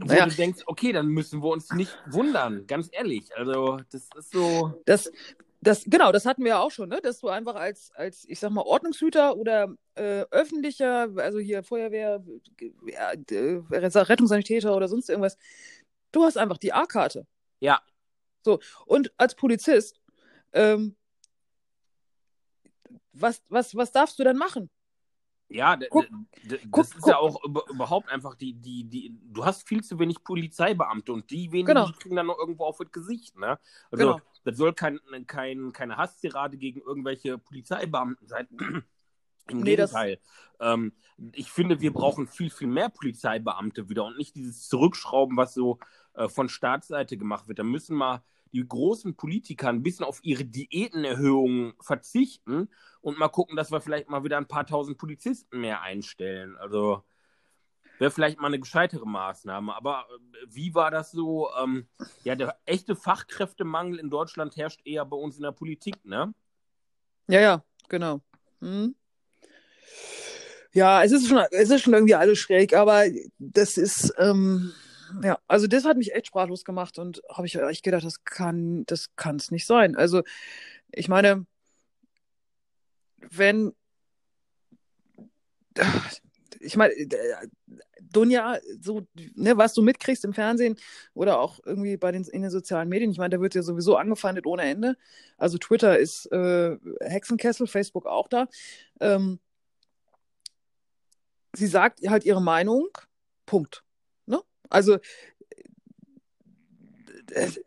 [0.00, 0.26] Wo ja.
[0.26, 3.36] du denkst, okay, dann müssen wir uns nicht wundern, ganz ehrlich.
[3.36, 4.80] Also, das ist so.
[4.86, 5.10] Das,
[5.60, 7.00] das, genau, das hatten wir ja auch schon, ne?
[7.02, 12.22] dass du einfach als, als ich sag mal, Ordnungshüter oder äh, öffentlicher, also hier Feuerwehr,
[12.86, 13.12] ja,
[13.70, 15.36] Rettungssanitäter oder sonst irgendwas,
[16.12, 17.26] du hast einfach die A-Karte.
[17.58, 17.80] Ja.
[18.44, 20.00] So, und als Polizist
[20.52, 20.94] ähm,
[23.12, 24.70] was, was, was darfst du denn machen?
[25.50, 26.06] Ja, guck,
[26.44, 27.08] das guck, ist guck.
[27.08, 31.50] ja auch überhaupt einfach die, die, die, du hast viel zu wenig Polizeibeamte und die
[31.50, 31.90] wenigen genau.
[31.98, 33.58] kriegen dann noch irgendwo auf das Gesicht, ne?
[33.90, 34.20] Also genau.
[34.44, 38.46] das soll kein, kein, keine Hasstirade gegen irgendwelche Polizeibeamten sein.
[39.48, 40.18] Im nee, Gegenteil.
[40.60, 40.92] Ähm,
[41.32, 45.78] ich finde, wir brauchen viel, viel mehr Polizeibeamte wieder und nicht dieses Zurückschrauben, was so
[46.12, 47.58] äh, von Staatsseite gemacht wird.
[47.58, 52.68] Da müssen mal die großen Politiker ein bisschen auf ihre Diätenerhöhungen verzichten
[53.00, 56.56] und mal gucken, dass wir vielleicht mal wieder ein paar tausend Polizisten mehr einstellen.
[56.56, 57.02] Also
[57.98, 59.74] wäre vielleicht mal eine gescheitere Maßnahme.
[59.74, 61.48] Aber äh, wie war das so?
[61.62, 61.88] Ähm,
[62.24, 66.34] ja, der echte Fachkräftemangel in Deutschland herrscht eher bei uns in der Politik, ne?
[67.28, 68.20] Ja, ja, genau.
[68.60, 68.94] Hm.
[70.72, 73.04] Ja, es ist schon, es ist schon irgendwie alles schräg, aber
[73.38, 74.72] das ist, ähm,
[75.22, 78.84] ja, also das hat mich echt sprachlos gemacht und habe ich echt gedacht, das kann,
[78.86, 79.96] das kann es nicht sein.
[79.96, 80.22] Also
[80.92, 81.46] ich meine,
[83.30, 83.72] wenn
[86.60, 86.94] ich meine,
[88.00, 90.76] Dunja, so, ne, was du mitkriegst im Fernsehen
[91.14, 93.96] oder auch irgendwie bei den, in den sozialen Medien, ich meine, da wird ja sowieso
[93.96, 94.96] angefeindet ohne Ende.
[95.36, 98.48] Also Twitter ist äh, Hexenkessel, Facebook auch da.
[99.00, 99.38] Ähm,
[101.54, 102.88] sie sagt halt ihre Meinung,
[103.46, 103.84] Punkt.
[104.70, 104.98] Also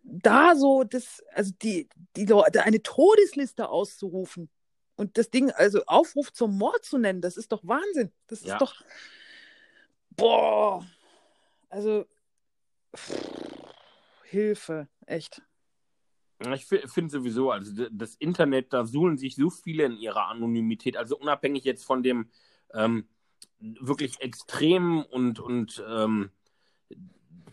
[0.04, 4.50] da so das, also die, die Leute, eine Todesliste auszurufen
[4.96, 8.12] Und das Ding, also Aufruf zum Mord zu nennen, das ist doch Wahnsinn.
[8.28, 8.54] Das Ja.
[8.54, 8.76] ist doch.
[10.12, 10.86] Boah.
[11.70, 12.06] Also.
[14.26, 15.42] Hilfe, echt.
[16.54, 21.18] Ich finde sowieso, also das Internet, da suhlen sich so viele in ihrer Anonymität, also
[21.18, 22.32] unabhängig jetzt von dem
[22.74, 23.08] ähm,
[23.60, 26.32] wirklich extremen und, und ähm,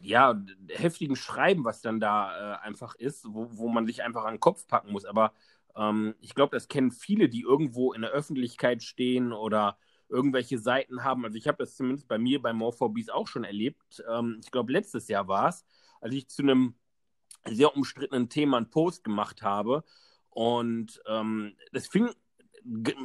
[0.03, 4.35] ja, heftigen Schreiben, was dann da äh, einfach ist, wo, wo man sich einfach an
[4.35, 5.05] den Kopf packen muss.
[5.05, 5.33] Aber
[5.77, 9.79] ähm, ich glaube, das kennen viele, die irgendwo in der Öffentlichkeit stehen oder
[10.09, 11.25] irgendwelche Seiten haben.
[11.25, 14.03] Also ich habe das zumindest bei mir bei Morphobes auch schon erlebt.
[14.11, 15.65] Ähm, ich glaube, letztes Jahr war es,
[16.01, 16.75] als ich zu einem
[17.47, 19.85] sehr umstrittenen Thema einen Post gemacht habe.
[20.31, 22.11] Und ähm, das fing,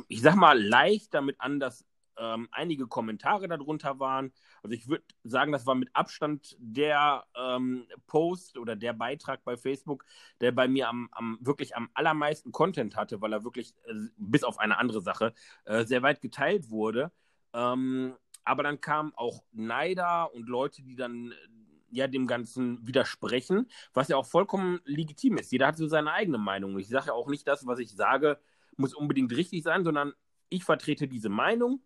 [0.08, 1.86] ich sag mal, leicht damit an, dass
[2.18, 4.32] ähm, einige Kommentare darunter waren.
[4.62, 9.58] Also ich würde sagen, das war mit Abstand der ähm, Post oder der Beitrag bei
[9.58, 10.06] Facebook,
[10.42, 14.44] der bei mir am, am wirklich am allermeisten Content hatte, weil er wirklich äh, bis
[14.44, 15.34] auf eine andere Sache
[15.66, 17.12] äh, sehr weit geteilt wurde.
[17.54, 21.36] Ähm, aber dann kamen auch Neider und Leute, die dann äh,
[21.92, 25.52] ja dem Ganzen widersprechen, was ja auch vollkommen legitim ist.
[25.52, 26.78] Jeder hat so seine eigene Meinung.
[26.80, 28.40] Ich sage ja auch nicht, das, was ich sage,
[28.76, 30.14] muss unbedingt richtig sein, sondern
[30.50, 31.82] ich vertrete diese Meinung.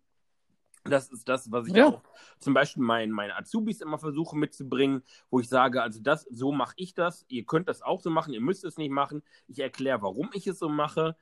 [0.90, 1.86] Das ist das, was ich Ja.
[1.86, 2.02] auch
[2.38, 6.74] zum Beispiel meinen, meinen Azubis immer versuche mitzubringen, wo ich sage, also das, so mache
[6.76, 9.22] ich das, ihr könnt das auch so machen, ihr müsst es nicht machen.
[9.46, 11.16] Ich erkläre, warum ich es so mache.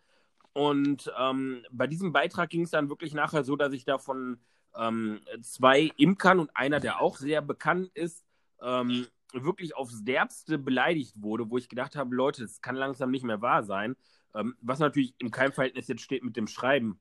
[0.53, 4.39] Und ähm, bei diesem Beitrag ging es dann wirklich nachher so, dass ich da von
[4.75, 8.25] ähm, zwei Imkern und einer, der auch sehr bekannt ist,
[8.63, 13.25] ähm, wirklich aufs Derbste beleidigt wurde, wo ich gedacht habe, Leute, das kann langsam nicht
[13.25, 13.97] mehr wahr sein.
[14.35, 16.99] Ähm, was natürlich in keinem Verhältnis jetzt steht mit dem Schreiben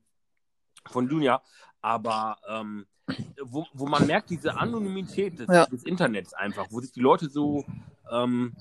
[0.90, 1.42] von Junior,
[1.80, 2.86] aber ähm,
[3.42, 5.66] wo, wo man merkt, diese Anonymität des, Ja.
[5.66, 7.64] des Internets einfach, wo sich die Leute so
[8.10, 8.56] ähm,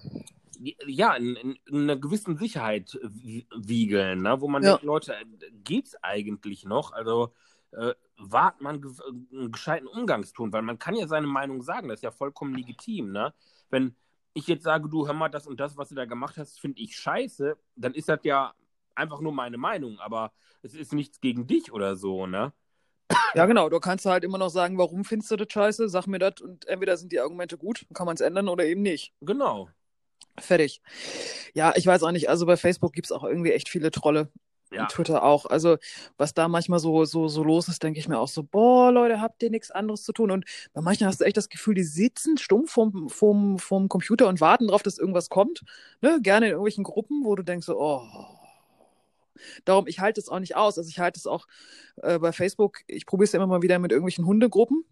[0.88, 4.40] ja, in, in, in einer gewissen Sicherheit wie- wiegeln, ne?
[4.40, 4.72] wo man Ja.
[4.72, 5.14] denkt, Leute,
[5.64, 6.94] geht's eigentlich noch?
[6.94, 7.34] Also
[7.72, 8.92] äh, wahrt man ge
[9.34, 13.12] einen gescheiten Umgangston, weil man kann ja seine Meinung sagen, das ist ja vollkommen legitim,
[13.12, 13.34] ne?
[13.70, 13.96] Wenn
[14.34, 16.80] ich jetzt sage, du hör mal, das und das, was du da gemacht hast, finde
[16.82, 18.54] ich scheiße, dann ist das ja
[18.96, 20.32] einfach nur meine Meinung, aber
[20.62, 22.54] es ist nichts gegen dich oder so, ne?
[23.36, 23.70] Ja, genau.
[23.70, 25.90] Du kannst halt immer noch sagen, warum findest du das scheiße?
[25.90, 28.82] Sag mir das und entweder sind die Argumente gut, kann man es ändern oder eben
[28.82, 29.14] nicht.
[29.22, 29.70] Genau.
[30.38, 30.82] Fertig.
[31.54, 32.30] Ja, ich weiß auch nicht.
[32.30, 34.32] Also bei Facebook gibt es auch irgendwie echt viele Trolle.
[34.72, 34.82] Ja.
[34.82, 35.46] Und Twitter auch.
[35.46, 35.78] Also,
[36.18, 39.22] was da manchmal so, so, so los ist, denke ich mir auch so, boah, Leute,
[39.22, 40.32] habt ihr nichts anderes zu tun?
[40.32, 44.28] Und bei manchen hast du echt das Gefühl, die sitzen stumpf vorm, vorm, vorm Computer
[44.28, 45.62] und warten drauf, dass irgendwas kommt.
[46.02, 46.20] Ne?
[46.22, 48.02] Gerne in irgendwelchen Gruppen, wo du denkst so, oh.
[49.64, 50.78] Darum, ich halte es auch nicht aus.
[50.78, 51.48] Also ich halte es auch
[52.04, 54.84] äh, bei Facebook, ich probiere es ja immer mal wieder mit irgendwelchen Hundegruppen.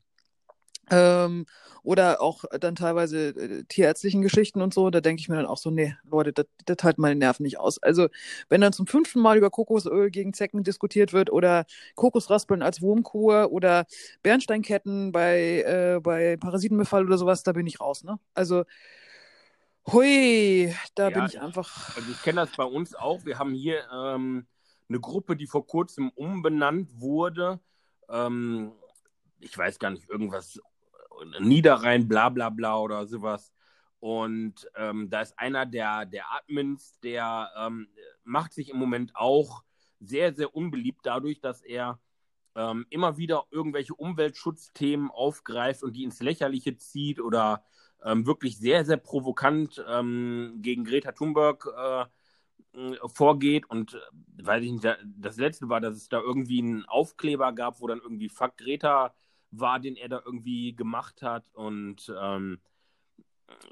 [0.91, 1.45] Ähm,
[1.84, 5.57] oder auch dann teilweise äh, tierärztlichen Geschichten und so, da denke ich mir dann auch
[5.57, 6.34] so, nee, Leute,
[6.66, 7.82] das, halt meine Nerven nicht aus.
[7.82, 8.09] Also,
[8.49, 13.51] wenn dann zum fünften Mal über Kokosöl gegen Zecken diskutiert wird oder Kokosraspeln als Wurmkur
[13.53, 13.86] oder
[14.24, 18.20] Bernsteinketten bei, äh, bei Parasitenbefall oder sowas, da bin ich raus, ne?
[18.34, 18.66] Also,
[19.91, 21.95] hui, da Ja, bin ich ich- einfach.
[21.95, 23.26] Also ich kenne das bei uns auch.
[23.26, 24.47] Wir haben hier ähm,
[24.89, 27.59] eine Gruppe, die vor kurzem umbenannt wurde.
[28.09, 28.71] Ähm,
[29.39, 30.59] ich weiß gar nicht, irgendwas
[31.39, 33.53] Niederrhein, bla bla bla oder sowas.
[33.99, 37.88] Und ähm, da ist einer der, der Admins, der ähm,
[38.23, 39.63] macht sich im Moment auch
[40.01, 41.99] sehr, sehr unbeliebt dadurch, dass er
[42.55, 47.63] ähm, immer wieder irgendwelche Umweltschutzthemen aufgreift und die ins Lächerliche zieht oder
[48.03, 52.05] ähm, wirklich sehr, sehr provokant ähm, gegen Greta Thunberg äh,
[53.07, 53.69] vorgeht.
[53.69, 53.99] Und äh,
[54.45, 57.88] weiß ich nicht, da- das letzte war, dass es da irgendwie einen Aufkleber gab, wo
[57.88, 59.13] dann irgendwie Fuck Greta
[59.51, 61.49] war, den er da irgendwie gemacht hat.
[61.53, 62.59] Und ähm,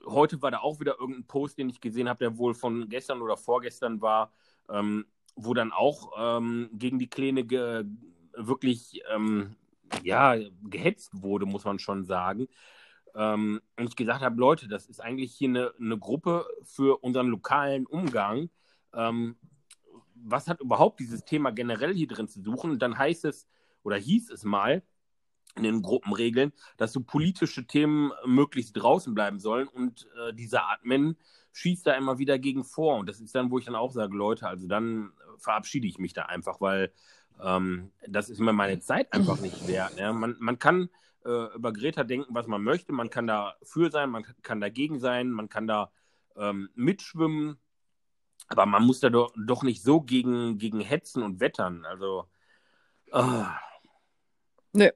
[0.06, 3.22] heute war da auch wieder irgendein Post, den ich gesehen habe, der wohl von gestern
[3.22, 4.32] oder vorgestern war,
[4.70, 7.86] ähm, wo dann auch ähm, gegen die Kleine ge
[8.34, 9.56] wirklich ähm,
[10.04, 12.48] ja, gehetzt wurde, muss man schon sagen.
[13.16, 17.28] Ähm, und ich gesagt habe, Leute, das ist eigentlich hier eine, eine Gruppe für unseren
[17.28, 18.50] lokalen Umgang.
[18.94, 19.38] Ähm,
[20.16, 22.72] was hat überhaupt dieses Thema generell hier drin zu suchen?
[22.72, 23.48] Und dann heißt es,
[23.84, 24.84] oder hieß es mal,
[25.56, 31.18] in den Gruppenregeln, dass so politische Themen möglichst draußen bleiben sollen und äh, dieser Admin
[31.54, 32.98] schießt da immer wieder gegen vor.
[32.98, 36.14] Und das ist dann, wo ich dann auch sage, Leute, also dann verabschiede ich mich
[36.14, 36.94] da einfach, weil
[37.42, 39.98] ähm, das ist mir meine Zeit einfach nicht wert.
[39.98, 40.14] Ne?
[40.14, 40.90] Man, man kann
[41.26, 45.30] äh, über Greta denken, was man möchte, man kann dafür sein, man kann dagegen sein,
[45.30, 45.92] man kann da
[46.38, 47.58] ähm, mitschwimmen,
[48.52, 51.86] aber man muss da doch, doch nicht so gegen, gegen hetzen und wettern.
[51.86, 52.26] Also,
[53.12, 53.58] ah,
[54.74, 54.92] Nee.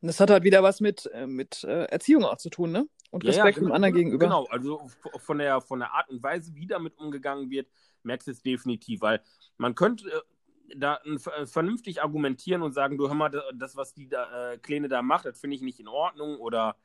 [0.00, 2.88] Das hat halt wieder was mit, äh, mit äh, Erziehung auch zu tun, ne?
[3.10, 4.26] Und Ja, ja, Respekt genau, dem anderen gegenüber.
[4.26, 7.68] Genau, also von der, von der Art und Weise, wie damit umgegangen wird,
[8.02, 9.22] merkst du es definitiv, weil
[9.58, 10.20] man könnte, äh,
[10.76, 11.00] da
[11.44, 15.26] vernünftig argumentieren und sagen, du hör mal, das, was die da, äh, Kleine da macht,
[15.26, 16.76] das finde ich nicht in Ordnung oder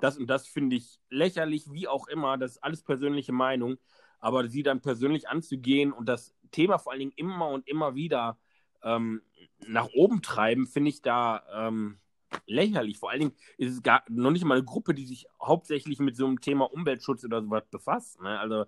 [0.00, 3.76] das und das finde ich lächerlich, wie auch immer, das ist alles persönliche Meinung,
[4.18, 8.38] aber sie dann persönlich anzugehen und das Thema vor allen Dingen immer und immer wieder
[8.82, 9.22] ähm,
[9.66, 11.98] nach oben treiben, finde ich da ähm,
[12.46, 12.98] lächerlich.
[12.98, 16.16] Vor allen Dingen ist es gar noch nicht mal eine Gruppe, die sich hauptsächlich mit
[16.16, 18.20] so einem Thema Umweltschutz oder sowas befasst.
[18.20, 18.38] Ne?
[18.38, 18.64] Also,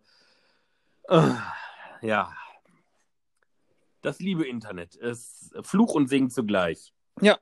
[1.09, 1.35] äh,
[2.03, 2.33] ja.
[4.01, 6.93] Das liebe Internet ist Fluch und Segen zugleich.
[7.21, 7.39] Ja,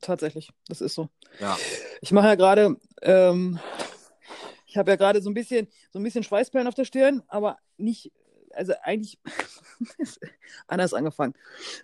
[0.00, 0.52] tatsächlich.
[0.68, 1.08] Das ist so.
[1.40, 1.56] Ja.
[2.00, 3.58] Ich mache ja gerade, ähm,
[4.68, 7.58] ich habe ja gerade so ein bisschen, so ein bisschen Schweißperlen auf der Stirn, aber
[7.76, 8.12] nicht
[8.54, 9.18] also eigentlich
[10.66, 11.34] anders angefangen.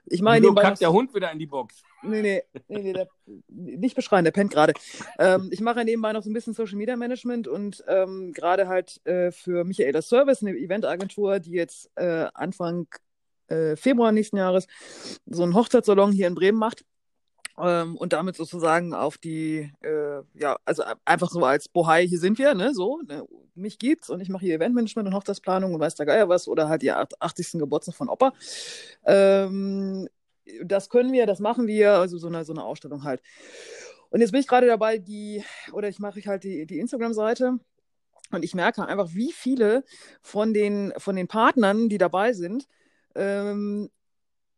[0.07, 1.83] Ich meine, Wieso kackt der Hund wieder in die Box?
[2.03, 3.09] Nee, nee, nee, nee der,
[3.49, 4.75] nicht beschreien, der pennt gerade.
[5.19, 9.05] Ähm, ich mache nebenbei noch so ein bisschen Social Media Management und ähm, gerade halt
[9.07, 12.89] äh, für Michaela Service, eine Eventagentur, die jetzt äh, Anfang
[13.49, 14.67] äh, Februar nächsten Jahres
[15.27, 16.85] so einen Hochzeitssalon hier in Bremen macht.
[17.59, 22.39] Ähm, und damit sozusagen auf die, äh, ja, also einfach so als Bohai, hier sind
[22.39, 23.25] wir, ne, so, ne,
[23.55, 26.69] mich gibt's und ich mache hier Eventmanagement und Hochzeitsplanung und weiß der Geier was oder
[26.69, 27.61] halt die 80.
[27.61, 28.33] Geburtstag von Opa.
[29.05, 30.09] Ähm,
[30.63, 33.23] das können wir, das machen wir, also so eine, so eine Ausstellung halt.
[34.11, 37.59] Und jetzt bin ich gerade dabei, die, oder ich mache halt die, die Instagram-Seite
[38.31, 39.85] und ich merke einfach, wie viele
[40.23, 42.67] von den, von den Partnern, die dabei sind,
[43.15, 43.91] ähm,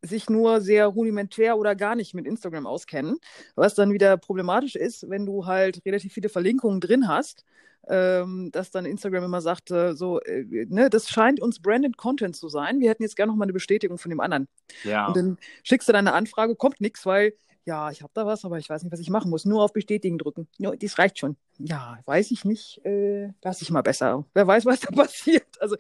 [0.03, 3.19] sich nur sehr rudimentär oder gar nicht mit Instagram auskennen,
[3.55, 7.45] was dann wieder problematisch ist, wenn du halt relativ viele Verlinkungen drin hast,
[7.89, 12.37] ähm, dass dann Instagram immer sagt, äh, so, äh, ne, das scheint uns branded Content
[12.37, 12.81] zu sein.
[12.81, 14.49] Wir hätten jetzt gerne noch mal eine Bestätigung von dem anderen.
[14.85, 15.07] Ja.
[15.07, 17.35] Und dann schickst du deine Anfrage, kommt nichts, weil
[17.65, 19.45] ja, ich habe da was, aber ich weiß nicht, was ich machen muss.
[19.45, 20.47] Nur auf Bestätigen drücken.
[20.57, 21.37] Ja, das reicht schon.
[21.59, 22.81] Ja, weiß ich nicht.
[22.85, 24.25] Äh, lass ich mal besser.
[24.35, 25.61] Wer weiß, was da passiert.
[25.61, 25.77] Also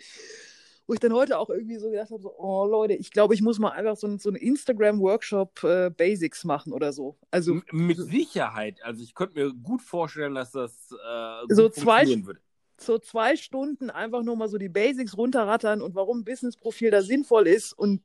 [0.86, 3.42] wo ich dann heute auch irgendwie so gedacht habe, so, oh Leute, ich glaube, ich
[3.42, 7.16] muss mal einfach so, so einen Instagram-Workshop äh, Basics machen oder so.
[7.30, 8.82] Also M mit Sicherheit.
[8.82, 12.40] Also ich könnte mir gut vorstellen, dass das äh, so zwei, würde.
[12.78, 17.02] So zwei Stunden einfach nur mal so die Basics runterrattern und warum ein Business-Profil da
[17.02, 18.02] sinnvoll ist und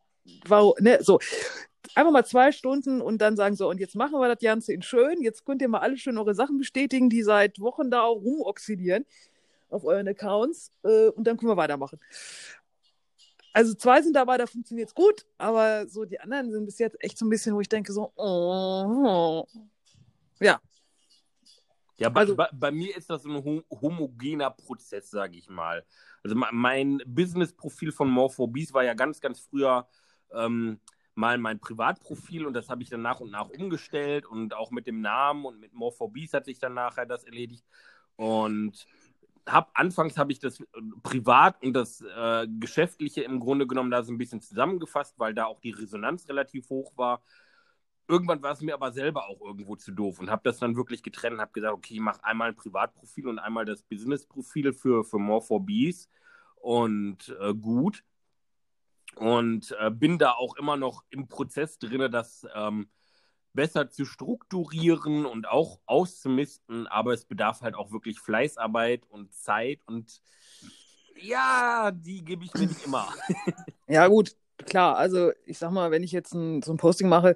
[0.47, 1.19] warum, ne, so.
[1.93, 4.81] Einfach mal zwei Stunden und dann sagen so, und jetzt machen wir das Ganze in
[4.81, 5.21] schön.
[5.21, 9.05] Jetzt könnt ihr mal alle schön eure Sachen bestätigen, die seit Wochen da rumoxidieren
[9.71, 11.99] auf euren Accounts äh, und dann können wir weitermachen.
[13.53, 16.95] Also zwei sind dabei, da funktioniert es gut, aber so die anderen sind bis jetzt
[17.03, 19.45] echt so ein bisschen, wo ich denke so, oh,
[20.39, 20.59] ja.
[21.97, 25.85] Ja, bei, also, bei, bei, mir ist das ein homogener Prozess, sage ich mal.
[26.23, 29.87] Also mein Business-Profil von Morphobees war ja ganz, ganz früher
[30.33, 30.79] ähm,
[31.13, 34.87] mal mein Privatprofil und das habe ich dann nach und nach umgestellt und auch mit
[34.87, 37.65] dem Namen und mit Morphobees hat sich dann nachher das erledigt.
[38.15, 38.85] Und
[39.47, 40.65] hab, anfangs habe ich das äh,
[41.03, 45.45] privat und das äh, Geschäftliche im Grunde genommen da so ein bisschen zusammengefasst, weil da
[45.45, 47.21] auch die Resonanz relativ hoch war.
[48.07, 51.01] Irgendwann war es mir aber selber auch irgendwo zu doof und habe das dann wirklich
[51.01, 55.03] getrennt und habe gesagt, okay, ich mache einmal ein Privatprofil und einmal das Businessprofil für,
[55.03, 56.09] für More for Bees
[56.55, 58.03] und äh, gut.
[59.15, 62.89] Und äh, bin da auch immer noch im Prozess drin, dass ähm,
[63.53, 69.79] besser zu strukturieren und auch auszumisten, aber es bedarf halt auch wirklich Fleißarbeit und Zeit
[69.85, 70.21] und
[71.21, 73.07] ja, die gebe ich mir nicht immer.
[73.87, 74.35] ja, gut,
[74.65, 74.97] klar.
[74.97, 77.35] Also, ich sag mal, wenn ich jetzt ein, so ein Posting mache,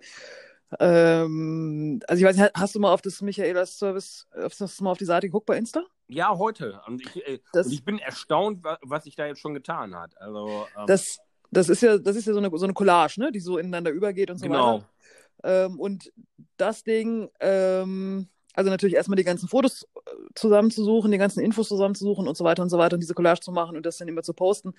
[0.79, 4.91] ähm, also ich weiß nicht, hast du mal auf das Michaelas Service, hast du mal
[4.91, 5.83] auf die Seite geguckt bei Insta?
[6.07, 6.81] Ja, heute.
[6.87, 10.19] Und ich, äh, und ich bin erstaunt, was sich da jetzt schon getan hat.
[10.19, 11.19] Also, ähm, das,
[11.51, 13.91] das ist ja, das ist ja so eine, so eine Collage, ne, die so ineinander
[13.91, 14.75] übergeht und so genau.
[14.75, 14.89] weiter.
[15.45, 16.11] Ähm, und
[16.57, 22.27] das Ding, ähm, also natürlich erstmal die ganzen Fotos äh, zusammenzusuchen, die ganzen Infos zusammenzusuchen
[22.27, 24.23] und so weiter und so weiter und diese Collage zu machen und das dann immer
[24.23, 24.73] zu posten,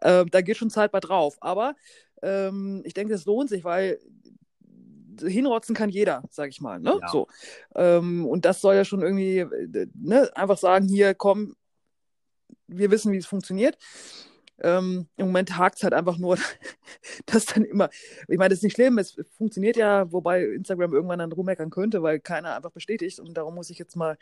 [0.00, 1.36] äh, da geht schon Zeit bei drauf.
[1.40, 1.74] Aber
[2.22, 3.98] ähm, ich denke, es lohnt sich, weil
[5.20, 6.80] hinrotzen kann jeder, sag ich mal.
[6.80, 6.98] Ne?
[7.00, 7.08] Ja.
[7.08, 7.28] So.
[7.74, 11.56] Ähm, und das soll ja schon irgendwie äh, ne, einfach sagen, hier, komm,
[12.66, 13.78] wir wissen, wie es funktioniert.
[14.60, 16.38] Ähm, Im Moment hakt es halt einfach nur,
[17.26, 17.90] dass dann immer,
[18.28, 22.02] ich meine, das ist nicht schlimm, es funktioniert ja, wobei Instagram irgendwann dann rummeckern könnte,
[22.02, 24.16] weil keiner einfach bestätigt und darum muss ich jetzt mal,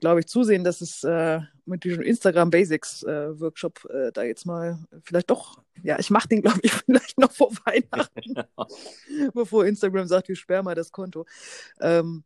[0.00, 4.44] glaube ich, zusehen, dass es äh, mit diesem Instagram Basics äh, Workshop äh, da jetzt
[4.44, 8.34] mal vielleicht doch, ja, ich mache den, glaube ich, vielleicht noch vor Weihnachten,
[9.34, 11.26] bevor Instagram sagt, wir sperren mal das Konto.
[11.80, 12.24] Ähm,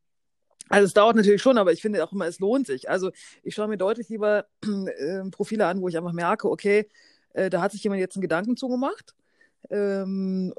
[0.70, 2.88] also es dauert natürlich schon, aber ich finde auch immer, es lohnt sich.
[2.88, 3.10] Also
[3.42, 6.88] ich schaue mir deutlich lieber äh, Profile an, wo ich einfach merke, okay,
[7.34, 9.14] äh, da hat sich jemand jetzt einen Gedanken zugemacht.
[9.70, 10.54] Ähm,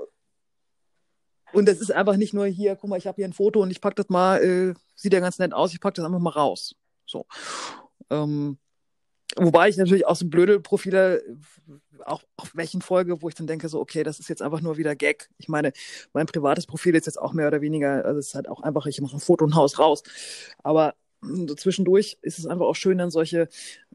[1.54, 3.72] und das ist einfach nicht nur hier, guck mal, ich habe hier ein Foto und
[3.72, 6.30] ich packe das mal, äh, sieht ja ganz nett aus, ich packe das einfach mal
[6.30, 6.76] raus.
[7.06, 7.26] So.
[8.10, 8.58] Ähm,
[9.38, 11.24] Wobei ich natürlich auch so blöde Profile,
[12.06, 14.78] auch auf welchen Folge, wo ich dann denke, so, okay, das ist jetzt einfach nur
[14.78, 15.30] wieder Gag.
[15.38, 15.72] Ich meine,
[16.14, 18.86] mein privates Profil ist jetzt auch mehr oder weniger, also es ist halt auch einfach,
[18.88, 20.04] ich mache ein Foto und Haus raus.
[20.64, 23.48] Aber so zwischendurch ist es einfach auch schön, dann solche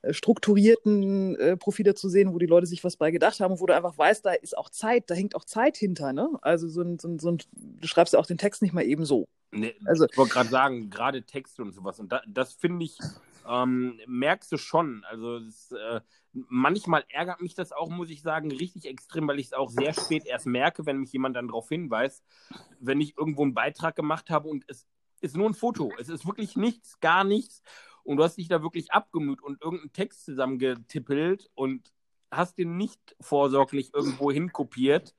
[0.03, 3.61] äh, strukturierten äh, Profile zu sehen, wo die Leute sich was bei gedacht haben und
[3.61, 6.31] wo du einfach weißt, da ist auch Zeit, da hängt auch Zeit hinter, ne?
[6.43, 8.85] Also so ein, so ein, so ein du schreibst ja auch den Text nicht mal
[8.85, 9.27] eben so.
[9.53, 11.99] Nee, also, ich wollte gerade sagen, gerade Texte und sowas.
[11.99, 12.99] Und da, das finde ich,
[13.49, 15.05] ähm, merkst du schon.
[15.09, 16.01] Also es, äh,
[16.33, 19.95] manchmal ärgert mich das auch, muss ich sagen, richtig extrem, weil ich es auch sehr
[19.95, 22.25] spät erst merke, wenn mich jemand dann darauf hinweist,
[22.81, 24.87] wenn ich irgendwo einen Beitrag gemacht habe und es
[25.21, 25.93] ist nur ein Foto.
[25.99, 27.63] Es ist wirklich nichts, gar nichts.
[28.05, 31.93] Und du hast dich da wirklich abgemüht und irgendeinen Text zusammengetippelt und
[32.31, 35.15] hast den nicht vorsorglich irgendwo hinkopiert,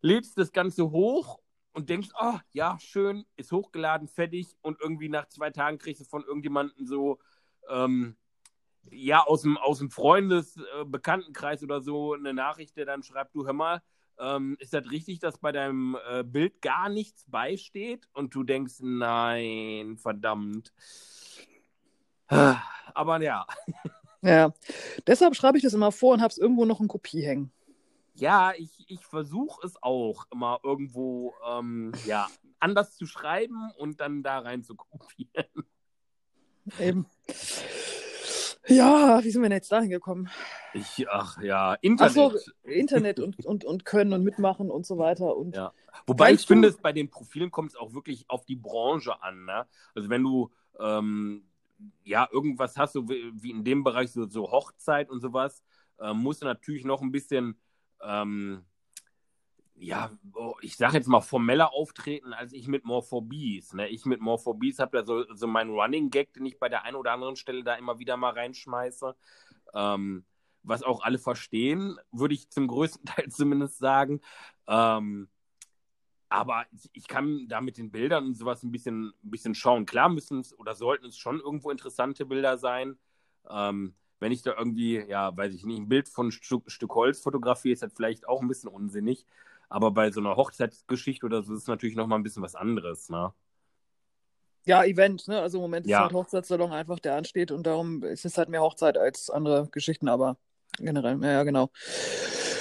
[0.00, 1.40] lädst das Ganze hoch
[1.72, 6.04] und denkst, oh, ja, schön, ist hochgeladen, fertig und irgendwie nach zwei Tagen kriegst du
[6.04, 7.18] von irgendjemandem so,
[7.68, 8.16] ähm,
[8.90, 13.46] ja, aus dem, aus dem Freundes-Bekanntenkreis äh, oder so eine Nachricht, der dann schreibt, du
[13.46, 13.82] hör mal,
[14.18, 18.76] ähm, ist das richtig, dass bei deinem äh, Bild gar nichts beisteht und du denkst,
[18.80, 20.72] nein, verdammt.
[22.28, 23.46] Aber ja.
[24.22, 24.54] Ja,
[25.06, 27.50] deshalb schreibe ich das immer vor und habe es irgendwo noch in Kopie hängen.
[28.14, 32.28] Ja, ich, ich versuche es auch immer irgendwo ähm, ja,
[32.60, 35.66] anders zu schreiben und dann da rein zu kopieren.
[36.78, 37.06] Eben.
[38.68, 40.30] Ja, wie sind wir denn jetzt dahin gekommen?
[40.72, 42.16] Ich, ach ja, Internet.
[42.16, 45.36] Ach so, Internet und, und, und können und mitmachen und so weiter.
[45.36, 45.72] Und ja.
[46.06, 49.44] Wobei ich finde, bei den Profilen kommt es auch wirklich auf die Branche an.
[49.44, 49.66] Ne?
[49.94, 51.44] Also wenn du ähm,
[52.04, 55.62] ja irgendwas hast, so wie, wie, in dem Bereich so, so Hochzeit und sowas,
[55.98, 57.58] äh, musst du natürlich noch ein bisschen
[58.00, 58.64] ähm,
[59.74, 60.10] ja,
[60.60, 63.72] ich sage jetzt mal formeller auftreten als ich mit Morphobies.
[63.72, 63.88] Ne?
[63.88, 66.96] Ich mit Morphobies habe da so, so meinen Running Gag, den ich bei der einen
[66.96, 69.16] oder anderen Stelle da immer wieder mal reinschmeiße.
[69.74, 70.24] Ähm,
[70.62, 74.20] was auch alle verstehen, würde ich zum größten Teil zumindest sagen.
[74.68, 75.28] Ähm,
[76.28, 79.84] aber ich kann da mit den Bildern und sowas ein bisschen, ein bisschen schauen.
[79.84, 82.98] Klar müssen es oder sollten es schon irgendwo interessante Bilder sein.
[83.50, 87.20] Ähm, wenn ich da irgendwie, ja, weiß ich nicht, ein Bild von ein Stück Holz
[87.20, 89.26] fotografiere, ist das vielleicht auch ein bisschen unsinnig.
[89.72, 93.08] Aber bei so einer Hochzeitsgeschichte oder so ist es natürlich nochmal ein bisschen was anderes,
[93.08, 93.32] ne?
[94.64, 95.40] Ja, Event, ne?
[95.40, 95.98] Also im Moment ja.
[95.98, 99.68] ist halt Hochzeitssalon einfach, der ansteht und darum ist es halt mehr Hochzeit als andere
[99.72, 100.36] Geschichten, aber
[100.78, 101.70] generell, ja, ja genau.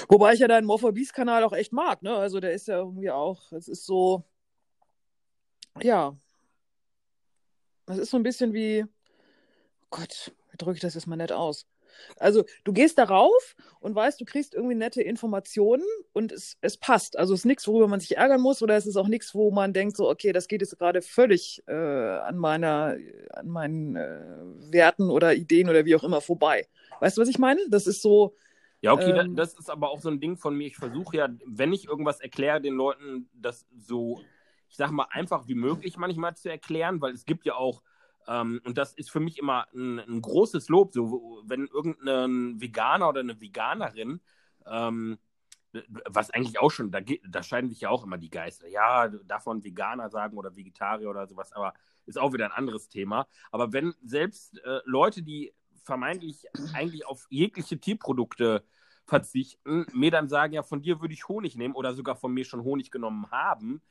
[0.08, 2.16] Wobei ich ja deinen Morphobies-Kanal auch echt mag, ne?
[2.16, 4.24] Also der ist ja irgendwie auch, es ist so,
[5.82, 6.16] ja,
[7.88, 11.34] es ist so ein bisschen wie, oh Gott, wie drücke ich das jetzt mal nett
[11.34, 11.68] aus?
[12.18, 17.18] Also du gehst darauf und weißt, du kriegst irgendwie nette Informationen und es, es passt.
[17.18, 19.52] Also es ist nichts, worüber man sich ärgern muss oder es ist auch nichts, wo
[19.52, 22.98] man denkt, so, okay, das geht jetzt gerade völlig äh, an meiner,
[23.32, 24.20] an meinen äh,
[24.72, 26.68] Werten oder Ideen oder wie auch immer vorbei.
[27.00, 27.62] Weißt du, was ich meine?
[27.70, 28.36] Das ist so.
[28.82, 30.68] Ja, okay, ähm, das ist aber auch so ein Ding von mir.
[30.68, 34.22] Ich versuche ja, wenn ich irgendwas erkläre, den Leuten das so,
[34.70, 37.84] ich sag mal, einfach wie möglich manchmal zu erklären, weil es gibt ja auch
[38.28, 43.10] ähm, und das ist für mich immer ein, ein, großes Lob, so wenn irgendein Veganer
[43.10, 44.22] oder eine Veganerin,
[44.66, 45.18] ähm,
[46.10, 48.68] was eigentlich auch schon, da, da scheiden sich ja auch immer die Geister.
[48.68, 49.10] Ja,
[49.46, 51.74] man Veganer sagen oder Vegetarier oder sowas, aber
[52.06, 53.28] ist auch wieder ein anderes Thema.
[53.52, 55.54] Aber wenn selbst äh, Leute, die
[55.84, 58.64] vermeintlich eigentlich auf jegliche Tierprodukte
[59.06, 62.46] verzichten, mir dann sagen, ja, von dir würde ich Honig nehmen oder sogar von mir
[62.46, 63.82] schon Honig genommen haben,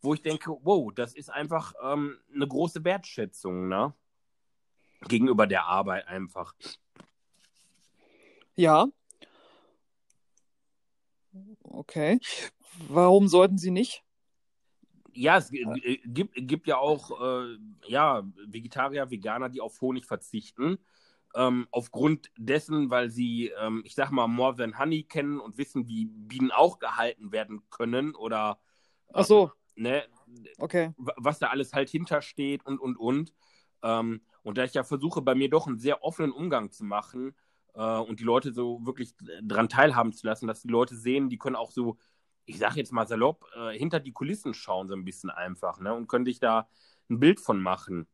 [0.00, 3.94] wo ich denke, wow, das ist einfach ähm, eine große Wertschätzung, ne?
[5.06, 6.54] Gegenüber der Arbeit einfach.
[8.56, 8.88] Ja.
[11.62, 12.18] Okay.
[12.88, 14.02] Warum sollten sie nicht?
[15.12, 20.78] Ja, es äh, gibt, gibt ja auch äh, ja, Vegetarier, Veganer, die auf Honig verzichten.
[21.34, 25.86] Ähm, aufgrund dessen, weil sie, ähm, ich sag mal, More Than Honey kennen und wissen,
[25.86, 28.58] wie Bienen auch gehalten werden können oder
[29.08, 30.02] äh, Ach so ne,
[30.58, 30.92] okay.
[30.96, 33.32] was da alles halt hintersteht und, und, und.
[33.82, 37.34] Ähm, und da ich ja versuche, bei mir doch einen sehr offenen Umgang zu machen
[37.74, 41.38] äh, und die Leute so wirklich dran teilhaben zu lassen, dass die Leute sehen, die
[41.38, 41.98] können auch so,
[42.44, 45.94] ich sag jetzt mal salopp, äh, hinter die Kulissen schauen, so ein bisschen einfach, ne,
[45.94, 46.68] und können sich da
[47.08, 48.06] ein Bild von machen.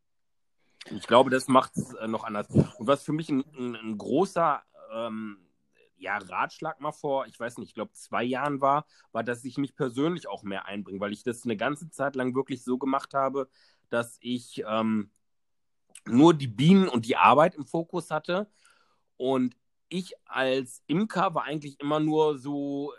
[0.91, 2.49] Ich glaube, das macht es äh, noch anders.
[2.51, 4.63] Und was für mich ein, ein, ein großer
[4.93, 5.39] ähm,
[6.05, 9.57] ja, Ratschlag mal vor, ich weiß nicht, ich glaube zwei Jahren war, war, dass ich
[9.57, 13.15] mich persönlich auch mehr einbringe, weil ich das eine ganze Zeit lang wirklich so gemacht
[13.15, 13.49] habe,
[13.89, 15.11] dass ich ähm,
[16.07, 18.51] nur die Bienen und die Arbeit im Fokus hatte.
[19.17, 19.57] Und
[19.89, 22.93] ich als Imker war eigentlich immer nur so,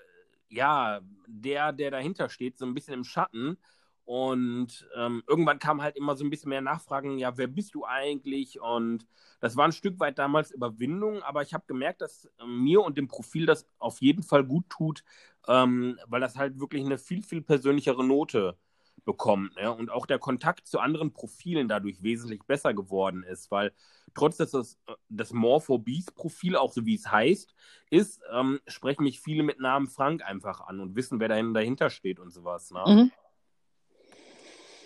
[0.49, 3.57] ja, der, der dahinter steht, so ein bisschen im Schatten.
[4.05, 7.85] Und ähm, irgendwann kam halt immer so ein bisschen mehr Nachfragen, ja, wer bist du
[7.85, 8.61] eigentlich?
[8.61, 9.07] Und
[9.39, 12.99] das war ein Stück weit damals Überwindung, aber ich habe gemerkt, dass äh, mir und
[12.99, 15.03] dem Profil das auf jeden Fall gut tut,
[15.47, 18.57] ähm, weil das halt wirklich eine viel, viel persönlichere Note
[19.05, 19.55] bekommt.
[19.55, 19.73] Ne?
[19.73, 23.73] Und auch der Kontakt zu anderen Profilen dadurch wesentlich besser geworden ist, weil
[24.13, 24.79] trotz dass das,
[25.09, 27.55] das More Beast-Profil, auch so wie es heißt,
[27.89, 32.19] ist, ähm, sprechen mich viele mit Namen Frank einfach an und wissen, wer dahinter steht
[32.19, 32.71] und sowas.
[32.71, 32.83] Ne?
[32.85, 33.11] Mhm.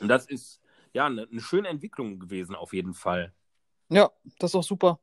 [0.02, 0.62] Und das ist
[0.94, 3.34] ja eine, eine schöne Entwicklung gewesen, auf jeden Fall.
[3.90, 5.00] Ja, das ist auch super.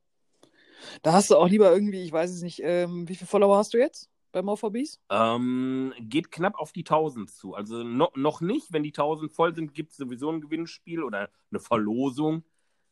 [1.02, 3.74] Da hast du auch lieber irgendwie, ich weiß es nicht, ähm, wie viele Follower hast
[3.74, 5.00] du jetzt bei Morphobes?
[5.08, 7.54] Ähm, geht knapp auf die 1000 zu.
[7.54, 8.72] Also no, noch nicht.
[8.72, 12.44] Wenn die 1000 voll sind, gibt es sowieso ein Gewinnspiel oder eine Verlosung.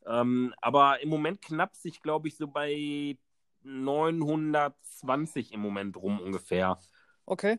[0.07, 3.19] Ähm, aber im Moment knapp sich, glaube ich, so bei
[3.63, 6.79] 920 im Moment rum ungefähr.
[7.27, 7.59] Okay.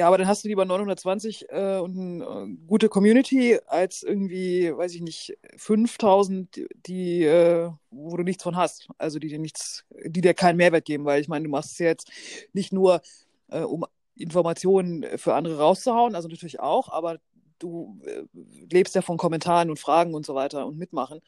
[0.00, 4.74] Ja, aber dann hast du lieber 920 äh, und eine äh, gute Community als irgendwie,
[4.74, 8.88] weiß ich nicht, 5000, die, äh, wo du nichts von hast.
[8.96, 11.78] Also die dir nichts, die dir keinen Mehrwert geben, weil ich meine, du machst es
[11.80, 12.10] jetzt
[12.54, 13.02] nicht nur,
[13.48, 13.84] äh, um
[14.16, 17.18] Informationen für andere rauszuhauen, also natürlich auch, aber
[17.58, 18.22] du äh,
[18.72, 21.20] lebst ja von Kommentaren und Fragen und so weiter und mitmachen.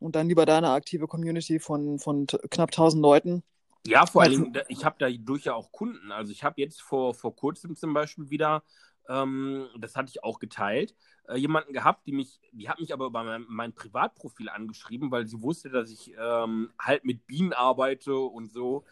[0.00, 3.44] Und dann lieber deine aktive Community von, von knapp 1000 Leuten
[3.88, 6.12] ja, vor allem, ich habe dadurch ja auch Kunden.
[6.12, 8.62] Also ich habe jetzt vor, vor kurzem zum Beispiel wieder,
[9.08, 10.94] ähm, das hatte ich auch geteilt,
[11.26, 15.26] äh, jemanden gehabt, die mich, die hat mich aber über mein, mein Privatprofil angeschrieben, weil
[15.26, 18.84] sie wusste, dass ich ähm, halt mit Bienen arbeite und so.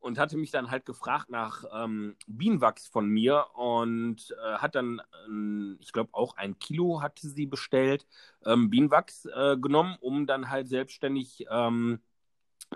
[0.00, 5.00] Und hatte mich dann halt gefragt nach ähm, Bienenwachs von mir und äh, hat dann,
[5.28, 8.06] äh, ich glaube, auch ein Kilo hatte sie bestellt,
[8.46, 12.00] ähm, Bienenwachs äh, genommen, um dann halt selbstständig ähm,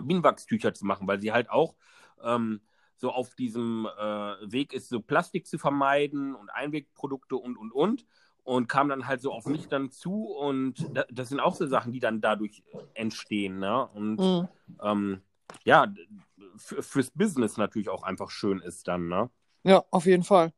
[0.01, 1.75] Bienenwachstücher zu machen, weil sie halt auch
[2.23, 2.61] ähm,
[2.97, 8.05] so auf diesem äh, Weg ist, so Plastik zu vermeiden und Einwegprodukte und, und, und.
[8.43, 10.75] Und kam dann halt so auf mich dann zu und
[11.09, 12.61] das sind auch so Sachen, die dann dadurch
[12.93, 13.57] entstehen.
[13.57, 13.87] Ne?
[13.87, 14.47] Und mhm.
[14.83, 15.21] ähm,
[15.63, 15.91] ja,
[16.55, 19.07] fürs Business natürlich auch einfach schön ist dann.
[19.07, 19.31] Ne?
[19.63, 20.53] Ja, auf jeden Fall.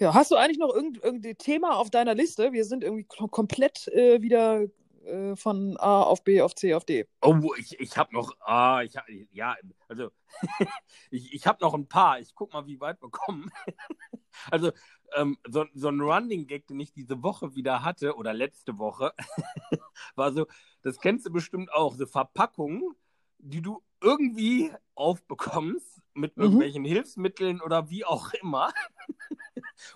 [0.00, 2.52] Ja, hast du eigentlich noch irgendein Thema auf deiner Liste?
[2.52, 4.66] Wir sind irgendwie komplett äh, wieder
[5.08, 7.06] äh, von A auf B auf C auf D.
[7.22, 8.94] Oh, ich, ich habe noch, ah, ich,
[9.32, 9.56] ja,
[9.88, 10.10] also
[11.10, 12.20] ich, ich habe noch ein paar.
[12.20, 13.50] Ich guck mal, wie weit wir kommen.
[14.50, 14.70] also
[15.16, 19.12] ähm, so, so ein Running Gag, den ich diese Woche wieder hatte oder letzte Woche,
[20.14, 20.46] war so,
[20.82, 22.94] das kennst du bestimmt auch, so Verpackungen,
[23.38, 26.42] die du irgendwie aufbekommst mit mhm.
[26.42, 26.88] irgendwelchen mhm.
[26.88, 28.72] Hilfsmitteln oder wie auch immer.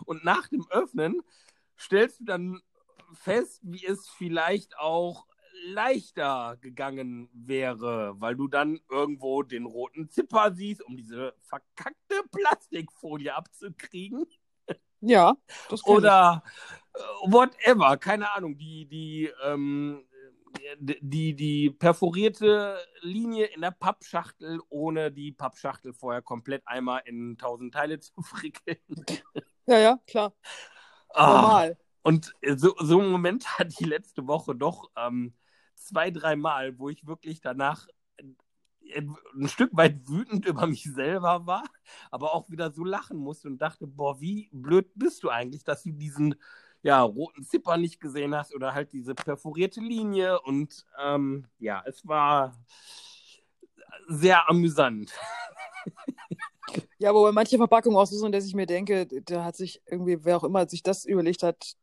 [0.04, 1.22] Und nach dem Öffnen
[1.78, 2.62] stellst du dann
[3.12, 5.26] fest, wie es vielleicht auch
[5.64, 13.34] leichter gegangen wäre, weil du dann irgendwo den roten Zipper siehst, um diese verkackte Plastikfolie
[13.34, 14.26] abzukriegen.
[15.00, 15.36] Ja.
[15.84, 17.00] Oder ich.
[17.00, 20.04] Äh, whatever, keine Ahnung, die, die, ähm,
[20.78, 27.74] die, die perforierte Linie in der Pappschachtel, ohne die Pappschachtel vorher komplett einmal in tausend
[27.74, 28.78] Teile zu frickeln.
[29.66, 30.34] Ja, ja, klar.
[31.10, 31.34] Ah.
[31.34, 31.78] Normal.
[32.02, 35.34] Und äh, so, so einen Moment hatte ich letzte Woche doch ähm,
[35.74, 37.86] zwei, dreimal, wo ich wirklich danach
[38.16, 39.02] äh,
[39.34, 41.64] ein Stück weit wütend über mich selber war,
[42.10, 45.82] aber auch wieder so lachen musste und dachte, boah, wie blöd bist du eigentlich, dass
[45.84, 46.34] du diesen
[46.82, 52.06] ja, roten Zipper nicht gesehen hast oder halt diese perforierte Linie und ähm, ja, es
[52.06, 52.58] war
[54.08, 55.12] sehr amüsant.
[56.98, 59.82] Ja, aber bei manchen Verpackungen auch so sind, dass ich mir denke, da hat sich
[59.84, 61.74] irgendwie, wer auch immer sich das überlegt hat,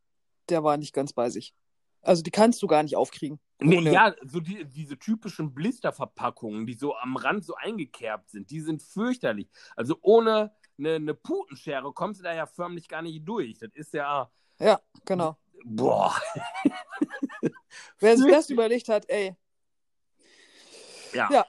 [0.49, 1.53] der war nicht ganz bei sich.
[2.01, 3.39] Also die kannst du gar nicht aufkriegen.
[3.59, 8.61] Nee, ja, so die, diese typischen Blisterverpackungen, die so am Rand so eingekerbt sind, die
[8.61, 9.49] sind fürchterlich.
[9.75, 13.59] Also ohne eine, eine Putenschere kommst du da ja förmlich gar nicht durch.
[13.59, 14.31] Das ist ja.
[14.59, 15.37] Ja, genau.
[15.65, 16.15] Boah.
[17.99, 19.35] Wer sich das überlegt hat, ey.
[21.13, 21.29] Ja.
[21.31, 21.45] ja.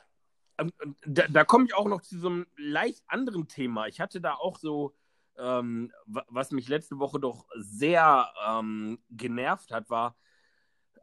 [0.58, 0.72] Ähm,
[1.06, 3.86] da, da komme ich auch noch zu so einem leicht anderen Thema.
[3.86, 4.94] Ich hatte da auch so
[5.40, 10.16] ähm, was mich letzte Woche doch sehr ähm, genervt hat, war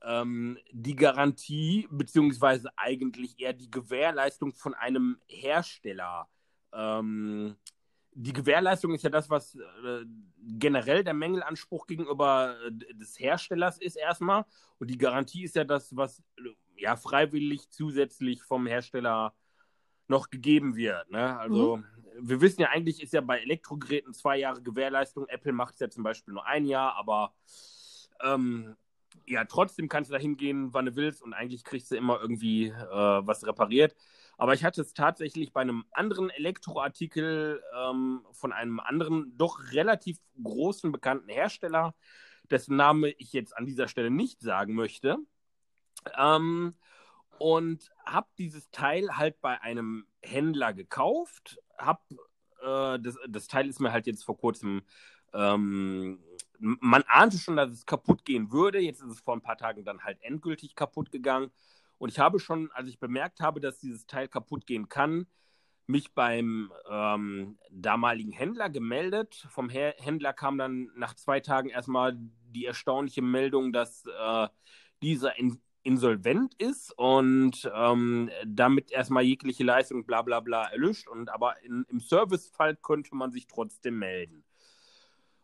[0.03, 6.27] ähm, die Garantie, beziehungsweise eigentlich eher die Gewährleistung von einem Hersteller.
[6.73, 7.55] Ähm,
[8.11, 10.05] die Gewährleistung ist ja das, was äh,
[10.37, 14.45] generell der Mängelanspruch gegenüber äh, des Herstellers ist erstmal.
[14.79, 19.33] Und die Garantie ist ja das, was äh, ja freiwillig zusätzlich vom Hersteller
[20.07, 21.09] noch gegeben wird.
[21.11, 21.37] Ne?
[21.37, 21.85] Also mhm
[22.19, 25.27] wir wissen ja eigentlich, ist ja bei Elektrogeräten zwei Jahre Gewährleistung.
[25.27, 27.33] Apple macht es ja zum Beispiel nur ein Jahr, aber
[28.23, 28.75] ähm,
[29.25, 32.67] ja, trotzdem kannst du da hingehen, wann du willst und eigentlich kriegst du immer irgendwie
[32.67, 33.95] äh, was repariert.
[34.37, 40.19] Aber ich hatte es tatsächlich bei einem anderen Elektroartikel ähm, von einem anderen, doch relativ
[40.41, 41.95] großen bekannten Hersteller,
[42.49, 45.17] dessen Name ich jetzt an dieser Stelle nicht sagen möchte.
[46.15, 46.75] Ähm,
[47.39, 51.59] und habe dieses Teil halt bei einem Händler gekauft.
[51.77, 52.03] Hab,
[52.61, 54.83] äh, das, das Teil ist mir halt jetzt vor kurzem
[55.33, 56.19] ähm,
[56.59, 58.79] man ahnte schon, dass es kaputt gehen würde.
[58.79, 61.51] Jetzt ist es vor ein paar Tagen dann halt endgültig kaputt gegangen.
[61.97, 65.27] Und ich habe schon, als ich bemerkt habe, dass dieses Teil kaputt gehen kann,
[65.87, 69.47] mich beim ähm, damaligen Händler gemeldet.
[69.49, 74.47] Vom Händler kam dann nach zwei Tagen erstmal die erstaunliche Meldung, dass äh,
[75.01, 81.07] dieser in insolvent ist und ähm, damit erstmal jegliche Leistung bla bla bla erlischt.
[81.07, 84.43] Und aber in, im Servicefall könnte man sich trotzdem melden.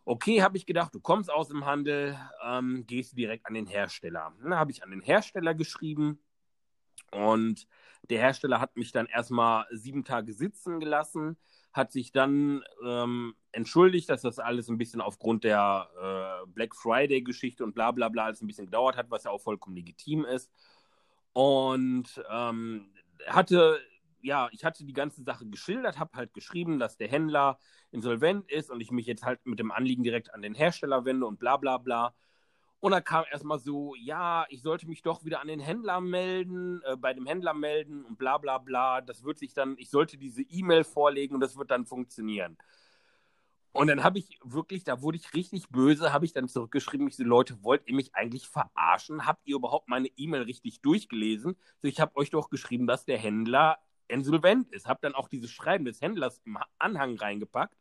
[0.03, 4.33] Okay, habe ich gedacht, du kommst aus dem Handel, ähm, gehst direkt an den Hersteller.
[4.43, 6.19] Dann habe ich an den Hersteller geschrieben
[7.11, 7.65] und
[8.09, 11.37] der Hersteller hat mich dann erstmal sieben Tage sitzen gelassen,
[11.73, 15.89] hat sich dann ähm, entschuldigt, dass das alles ein bisschen aufgrund der
[16.45, 19.41] äh, Black Friday-Geschichte und bla bla bla alles ein bisschen gedauert hat, was ja auch
[19.41, 20.51] vollkommen legitim ist.
[21.33, 22.91] Und ähm,
[23.27, 23.79] hatte
[24.23, 27.59] ja, ich hatte die ganze Sache geschildert, habe halt geschrieben, dass der Händler
[27.91, 31.25] insolvent ist und ich mich jetzt halt mit dem Anliegen direkt an den Hersteller wende
[31.27, 32.15] und bla bla bla.
[32.83, 36.81] Und dann kam erstmal so, ja, ich sollte mich doch wieder an den Händler melden,
[36.83, 38.99] äh, bei dem Händler melden und bla bla bla.
[38.99, 42.57] Das wird sich dann, ich sollte diese E-Mail vorlegen und das wird dann funktionieren.
[43.71, 47.15] Und dann habe ich wirklich, da wurde ich richtig böse, habe ich dann zurückgeschrieben, ich
[47.15, 49.25] so, Leute, wollt ihr mich eigentlich verarschen?
[49.25, 51.55] Habt ihr überhaupt meine E-Mail richtig durchgelesen?
[51.81, 53.77] So, ich habe euch doch geschrieben, dass der Händler
[54.09, 54.89] insolvent ist.
[54.89, 57.77] Habe dann auch dieses Schreiben des Händlers im Anhang reingepackt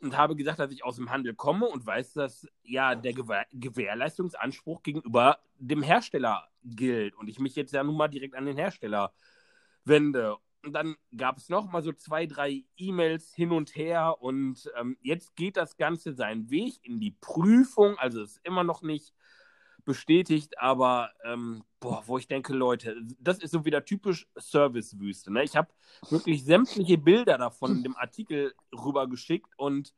[0.00, 3.46] und habe gesagt, dass ich aus dem Handel komme und weiß, dass ja der Gewähr
[3.52, 8.56] Gewährleistungsanspruch gegenüber dem Hersteller gilt und ich mich jetzt ja nun mal direkt an den
[8.56, 9.12] Hersteller
[9.84, 10.36] wende.
[10.62, 14.96] Und dann gab es noch mal so zwei, drei E-Mails hin und her und ähm,
[15.00, 17.96] jetzt geht das Ganze seinen Weg in die Prüfung.
[17.98, 19.14] Also es ist immer noch nicht
[19.86, 25.32] bestätigt, aber ähm, boah, wo ich denke, Leute, das ist so wieder typisch Servicewüste.
[25.32, 25.44] Ne?
[25.44, 25.68] Ich habe
[26.10, 29.94] wirklich sämtliche Bilder davon in dem Artikel rübergeschickt und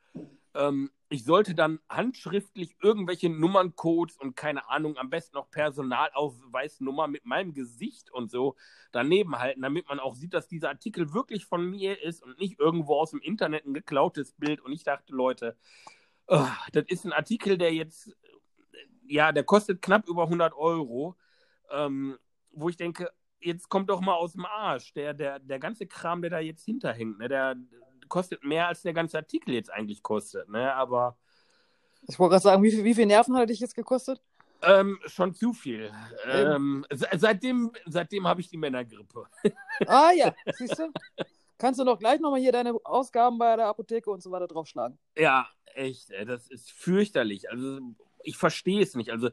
[0.54, 7.24] ähm, ich sollte dann handschriftlich irgendwelche Nummerncodes und keine Ahnung, am besten noch Personalausweisnummer mit
[7.24, 8.56] meinem Gesicht und so
[8.92, 12.60] daneben halten, damit man auch sieht, dass dieser Artikel wirklich von mir ist und nicht
[12.60, 14.60] irgendwo aus dem Internet ein geklautes Bild.
[14.60, 15.56] Und ich dachte, Leute,
[16.26, 18.14] oh, das ist ein Artikel, der jetzt
[19.08, 21.16] ja, der kostet knapp über 100 Euro,
[21.70, 22.18] ähm,
[22.52, 24.92] wo ich denke, jetzt kommt doch mal aus dem Arsch.
[24.94, 27.56] Der, der, der ganze Kram, der da jetzt hinterhängt, ne, der
[28.08, 30.48] kostet mehr, als der ganze Artikel jetzt eigentlich kostet.
[30.48, 30.72] Ne?
[30.74, 31.16] Aber.
[32.06, 34.22] Ich wollte gerade sagen, wie, wie viel Nerven hat er dich jetzt gekostet?
[34.62, 35.92] Ähm, schon zu viel.
[36.26, 39.24] Ähm, seitdem seitdem habe ich die Männergrippe.
[39.86, 40.90] Ah ja, siehst du?
[41.58, 44.98] Kannst du noch gleich nochmal hier deine Ausgaben bei der Apotheke und so weiter draufschlagen?
[45.16, 46.10] Ja, echt.
[46.26, 47.48] Das ist fürchterlich.
[47.50, 47.80] Also
[48.28, 49.10] ich verstehe es nicht.
[49.10, 49.30] Also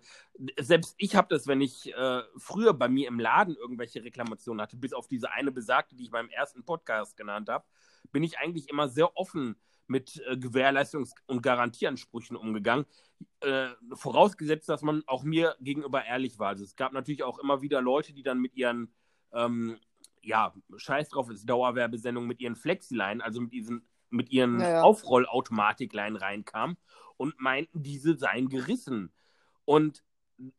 [0.57, 4.77] selbst ich habe das, wenn ich äh, früher bei mir im Laden irgendwelche Reklamationen hatte,
[4.77, 7.65] bis auf diese eine besagte, die ich beim ersten Podcast genannt habe,
[8.13, 12.85] bin ich eigentlich immer sehr offen mit äh, Gewährleistungs- und Garantieansprüchen umgegangen,
[13.41, 16.49] äh, vorausgesetzt, dass man auch mir gegenüber ehrlich war.
[16.49, 18.93] Also es gab natürlich auch immer wieder Leute, die dann mit ihren
[19.33, 19.77] ähm,
[20.21, 24.81] ja, scheiß drauf ist Dauerwerbesendung mit ihren Flexiline, also mit diesen mit ihren ja, ja.
[24.81, 26.77] Aufrollautomatiklein reinkamen
[27.17, 29.11] und meinten, diese seien gerissen.
[29.65, 30.03] Und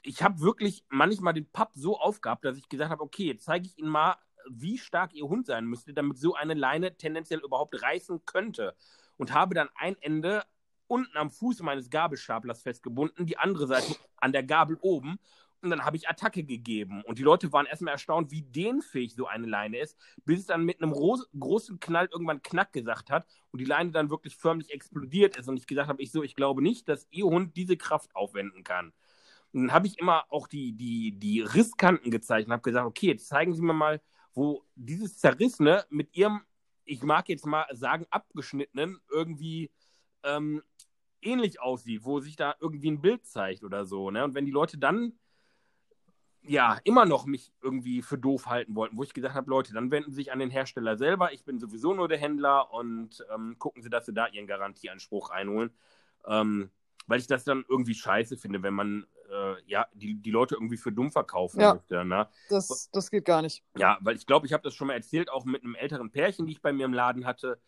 [0.03, 3.67] ich habe wirklich manchmal den Papp so aufgehabt, dass ich gesagt habe, okay, jetzt zeige
[3.67, 4.17] ich Ihnen mal,
[4.51, 8.75] wie stark Ihr Hund sein müsste, damit so eine Leine tendenziell überhaupt reißen könnte.
[9.19, 10.45] Und habe dann ein Ende
[10.87, 15.19] unten am Fuß meines Gabelstaplers festgebunden, die andere Seite an der Gabel oben
[15.67, 17.03] und dann habe ich Attacke gegeben.
[17.03, 20.65] Und die Leute waren erstmal erstaunt, wie dehnfähig so eine Leine ist, bis es dann
[20.65, 25.37] mit einem großen Knall irgendwann Knack gesagt hat und die Leine dann wirklich förmlich explodiert
[25.37, 25.49] ist.
[25.49, 28.65] Und ich gesagt habe, ich so, ich glaube nicht, dass ihr Hund diese Kraft aufwenden
[28.65, 28.93] kann.
[29.53, 33.09] Und dann habe ich immer auch die, die, die Risskanten gezeigt und habe gesagt, okay,
[33.09, 34.01] jetzt zeigen Sie mir mal,
[34.35, 36.43] wo dieses Zerrissene mit Ihrem,
[36.85, 39.71] ich mag jetzt mal sagen, abgeschnittenen irgendwie
[40.23, 40.63] ähm,
[41.23, 44.11] ähnlich aussieht, wo sich da irgendwie ein Bild zeigt oder so.
[44.11, 44.25] Ne?
[44.25, 45.15] Und wenn die Leute dann
[46.49, 49.91] ja, immer noch mich irgendwie für doof halten wollten, wo ich gesagt habe, Leute, dann
[49.91, 51.33] wenden Sie sich an den Hersteller selber.
[51.33, 55.31] Ich bin sowieso nur der Händler und ähm, gucken Sie, dass Sie da Ihren Garantieanspruch
[55.31, 55.71] einholen.
[56.27, 56.71] Ähm,
[57.07, 60.77] weil ich das dann irgendwie scheiße finde, wenn man äh, ja, die, die Leute irgendwie
[60.77, 62.05] für dumm verkaufen ja, möchte.
[62.05, 62.29] Ne?
[62.49, 63.63] Das, das geht gar nicht.
[63.77, 66.47] Ja, weil ich glaube, ich habe das schon mal erzählt, auch mit einem älteren Pärchen,
[66.47, 67.61] die ich bei mir im Laden hatte.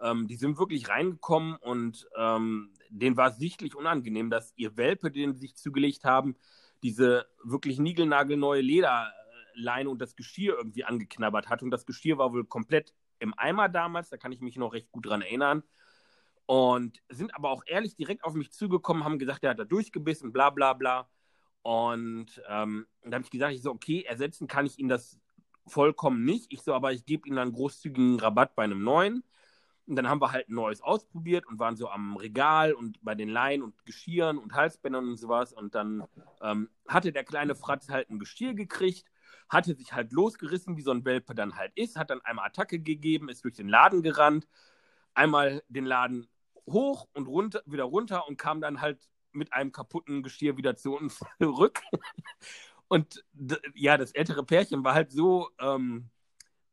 [0.00, 5.10] Ähm, die sind wirklich reingekommen und ähm, denen war es sichtlich unangenehm, dass ihr Welpe,
[5.10, 6.36] den sie sich zugelegt haben,
[6.84, 9.10] diese wirklich niegelnagelneue Leder,
[9.54, 11.62] Leine und das Geschirr irgendwie angeknabbert hat.
[11.62, 14.92] Und das Geschirr war wohl komplett im Eimer damals, da kann ich mich noch recht
[14.92, 15.62] gut dran erinnern.
[16.44, 20.30] Und sind aber auch ehrlich direkt auf mich zugekommen, haben gesagt, er hat da durchgebissen,
[20.30, 21.08] bla bla bla.
[21.62, 25.18] Und ähm, dann habe ich gesagt, ich so, okay, ersetzen kann ich ihn das
[25.66, 26.52] vollkommen nicht.
[26.52, 29.24] Ich so, aber ich gebe ihm dann großzügigen Rabatt bei einem neuen.
[29.86, 33.14] Und dann haben wir halt ein neues ausprobiert und waren so am Regal und bei
[33.14, 35.52] den Leinen und Geschirren und Halsbändern und sowas.
[35.52, 36.04] Und dann
[36.40, 39.04] ähm, hatte der kleine Fratz halt ein Geschirr gekriegt,
[39.48, 42.78] hatte sich halt losgerissen, wie so ein Welpe dann halt ist, hat dann einmal Attacke
[42.78, 44.48] gegeben, ist durch den Laden gerannt,
[45.12, 46.28] einmal den Laden
[46.66, 50.96] hoch und runter, wieder runter und kam dann halt mit einem kaputten Geschirr wieder zu
[50.96, 51.82] uns zurück.
[52.88, 53.24] Und
[53.74, 56.10] ja, das ältere Pärchen war halt so ähm,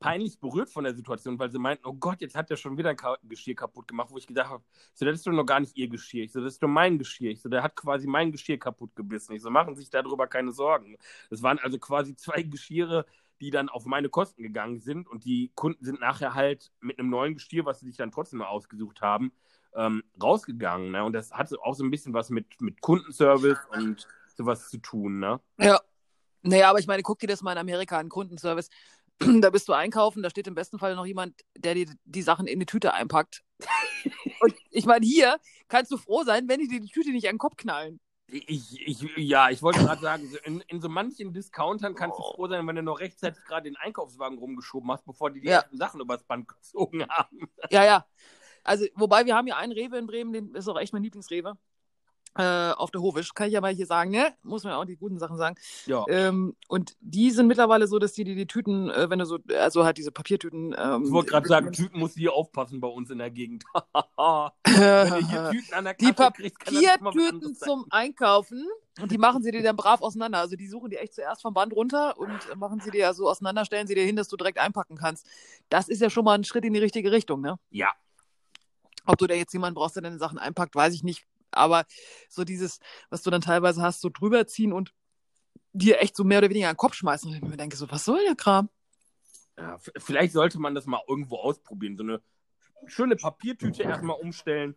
[0.02, 2.90] peinlich berührt von der Situation, weil sie meinten, oh Gott, jetzt hat er schon wieder
[2.90, 4.64] ein Geschirr kaputt gemacht, wo ich gedacht habe,
[4.96, 6.24] so, das ist doch noch gar nicht ihr Geschirr.
[6.24, 7.32] Ich so, das ist doch mein Geschirr.
[7.32, 9.34] Ich so, der hat quasi mein Geschirr kaputt gebissen.
[9.34, 10.98] Ich so, machen sich darüber keine Sorgen.
[11.30, 13.06] Das waren also quasi zwei Geschirre,
[13.40, 17.10] die dann auf meine Kosten gegangen sind und die Kunden sind nachher halt mit einem
[17.10, 19.32] neuen Geschirr, was sie sich dann trotzdem noch ausgesucht haben,
[19.76, 20.92] ähm, rausgegangen.
[20.92, 21.04] Ne?
[21.04, 25.20] Und das hat auch so ein bisschen was mit, mit Kundenservice und sowas zu tun.
[25.20, 25.40] Ne?
[25.60, 25.80] Ja.
[26.44, 28.70] Naja, aber ich meine, guck dir das mal in Amerika an, Kundenservice.
[29.42, 32.48] Da bist du einkaufen, da steht im besten Fall noch jemand, der dir die Sachen
[32.48, 33.44] in die Tüte einpackt.
[34.42, 37.36] Und ich meine, hier kannst du froh sein, wenn die dir die Tüte nicht an
[37.36, 38.00] den Kopf knallen.
[38.28, 42.48] Ich, ich, ja, ich wollte gerade sagen, in, in, so manchen Discountern kannst du froh
[42.48, 45.56] sein, wenn du noch rechtzeitig gerade den Einkaufswagen rumgeschoben hast, bevor die die ja.
[45.56, 47.50] ersten Sachen übers Band gezogen haben.
[47.70, 48.06] Ja, ja.
[48.64, 51.58] Also, wobei wir haben ja einen Rewe in Bremen, den ist auch echt mein Lieblingsrewe
[52.36, 54.34] äh, auf der Hovisch, kann ich ja mal hier sagen, ne?
[54.44, 55.56] Muss man ja auch die guten Sachen sagen.
[55.86, 56.06] Ja.
[56.08, 59.40] Ähm, und die sind mittlerweile so, dass die die, die Tüten, äh, wenn du so,
[59.60, 60.74] also halt diese Papiertüten.
[60.78, 63.64] Ähm, ich wollte gerade sagen, Tüten muss die aufpassen bei uns in der Gegend.
[63.74, 68.66] wenn du hier Tüten an der Kasse die Papiertüten zum Einkaufen.
[69.02, 70.40] Und die machen sie dir dann brav auseinander.
[70.40, 73.30] Also die suchen die echt zuerst vom Band runter und machen sie dir ja so
[73.30, 75.28] auseinander, stellen sie dir hin, dass du direkt einpacken kannst.
[75.70, 77.58] Das ist ja schon mal ein Schritt in die richtige Richtung, ne?
[77.70, 77.92] Ja.
[79.06, 81.86] Ob du da jetzt jemanden brauchst, der deine Sachen einpackt, weiß ich nicht aber
[82.30, 82.80] so dieses,
[83.10, 84.94] was du dann teilweise hast, so drüber ziehen und
[85.74, 87.30] dir echt so mehr oder weniger an den Kopf schmeißen.
[87.30, 88.70] Und ich mir denke so, was soll der Kram?
[89.58, 91.98] Ja, vielleicht sollte man das mal irgendwo ausprobieren.
[91.98, 92.22] So eine
[92.88, 94.76] schöne Papiertüte erstmal umstellen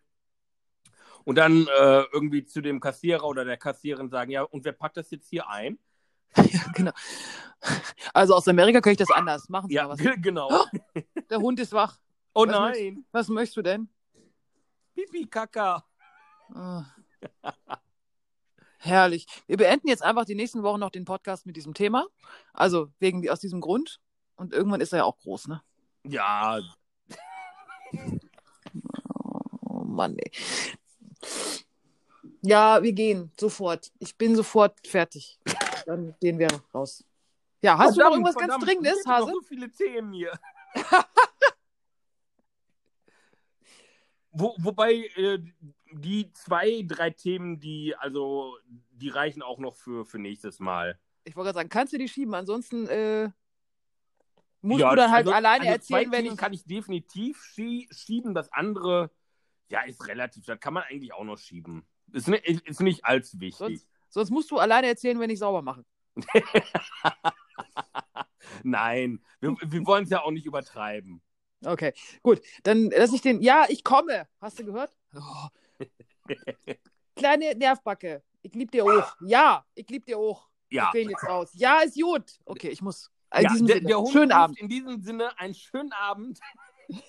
[1.25, 4.97] und dann äh, irgendwie zu dem Kassierer oder der Kassiererin sagen, ja, und wer packt
[4.97, 5.79] das jetzt hier ein?
[6.37, 6.91] Ja, genau.
[8.13, 9.49] Also aus Amerika kann ich das anders.
[9.49, 9.99] Machen Sie ja, was.
[10.19, 10.49] genau.
[10.51, 11.01] Oh,
[11.31, 11.99] der Hund ist wach.
[12.35, 12.73] Oh was nein.
[12.73, 13.89] Möchtest, was möchtest du denn?
[14.95, 15.85] Pipi, Kaka.
[16.55, 16.83] Oh.
[18.79, 19.27] Herrlich.
[19.47, 22.07] Wir beenden jetzt einfach die nächsten Wochen noch den Podcast mit diesem Thema.
[22.53, 24.01] Also wegen aus diesem Grund.
[24.37, 25.63] Und irgendwann ist er ja auch groß, ne?
[26.05, 26.61] Ja.
[29.63, 30.31] Oh Mann, ey.
[32.43, 33.91] Ja, wir gehen sofort.
[34.01, 35.39] Ich bin sofort fertig.
[35.87, 37.05] Dann gehen wir raus.
[37.63, 39.27] Ja, hast verdammt, du noch irgendwas verdammt, ganz Dringendes, Hase?
[39.27, 40.39] Noch so viele Themen hier.
[44.33, 45.39] Wo, wobei äh,
[46.01, 48.57] die zwei, drei Themen, die, also,
[48.91, 50.99] die reichen auch noch für, für nächstes Mal.
[51.25, 52.35] Ich wollte gerade sagen, kannst du die schieben?
[52.35, 53.31] Ansonsten äh,
[54.61, 56.37] musst ja, du dann halt also, alleine also erzählen, wenn ich.
[56.37, 58.35] kann ich definitiv schie schieben.
[58.35, 59.11] Das andere,
[59.69, 60.45] ja, ist relativ.
[60.45, 61.87] Das kann man eigentlich auch noch schieben.
[62.13, 63.59] Ist, nicht, ist nicht allzu wichtig.
[63.59, 65.85] Sonst, sonst musst du alleine erzählen, wenn ich sauber mache.
[68.63, 71.23] Nein, wir, wir wollen es ja auch nicht übertreiben.
[71.65, 72.43] Okay, gut.
[72.63, 73.41] Dann lass ich den.
[73.41, 74.29] Ja, ich komme.
[74.41, 74.97] Hast du gehört?
[75.15, 75.49] Oh.
[77.17, 78.23] Kleine Nervbacke.
[78.43, 79.17] Ich lieb dir hoch.
[79.21, 80.49] Ja, ich lieb dir hoch.
[80.71, 80.91] Ja.
[80.95, 81.51] Ich jetzt raus.
[81.55, 82.41] Ja, ist gut.
[82.45, 83.11] Okay, ich muss.
[83.35, 83.81] In ja, diesem der.
[83.81, 84.59] Der schönen Abend.
[84.59, 86.41] In diesem Sinne, einen schönen Abend.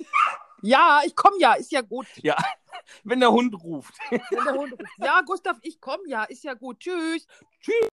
[0.61, 2.07] Ja, ich komme ja, ist ja gut.
[2.23, 2.35] Ja,
[3.03, 3.93] wenn der Hund ruft.
[4.09, 4.91] Wenn der Hund ruft.
[4.97, 6.79] Ja, Gustav, ich komme ja, ist ja gut.
[6.79, 7.27] Tschüss.
[7.61, 7.89] Tschüss.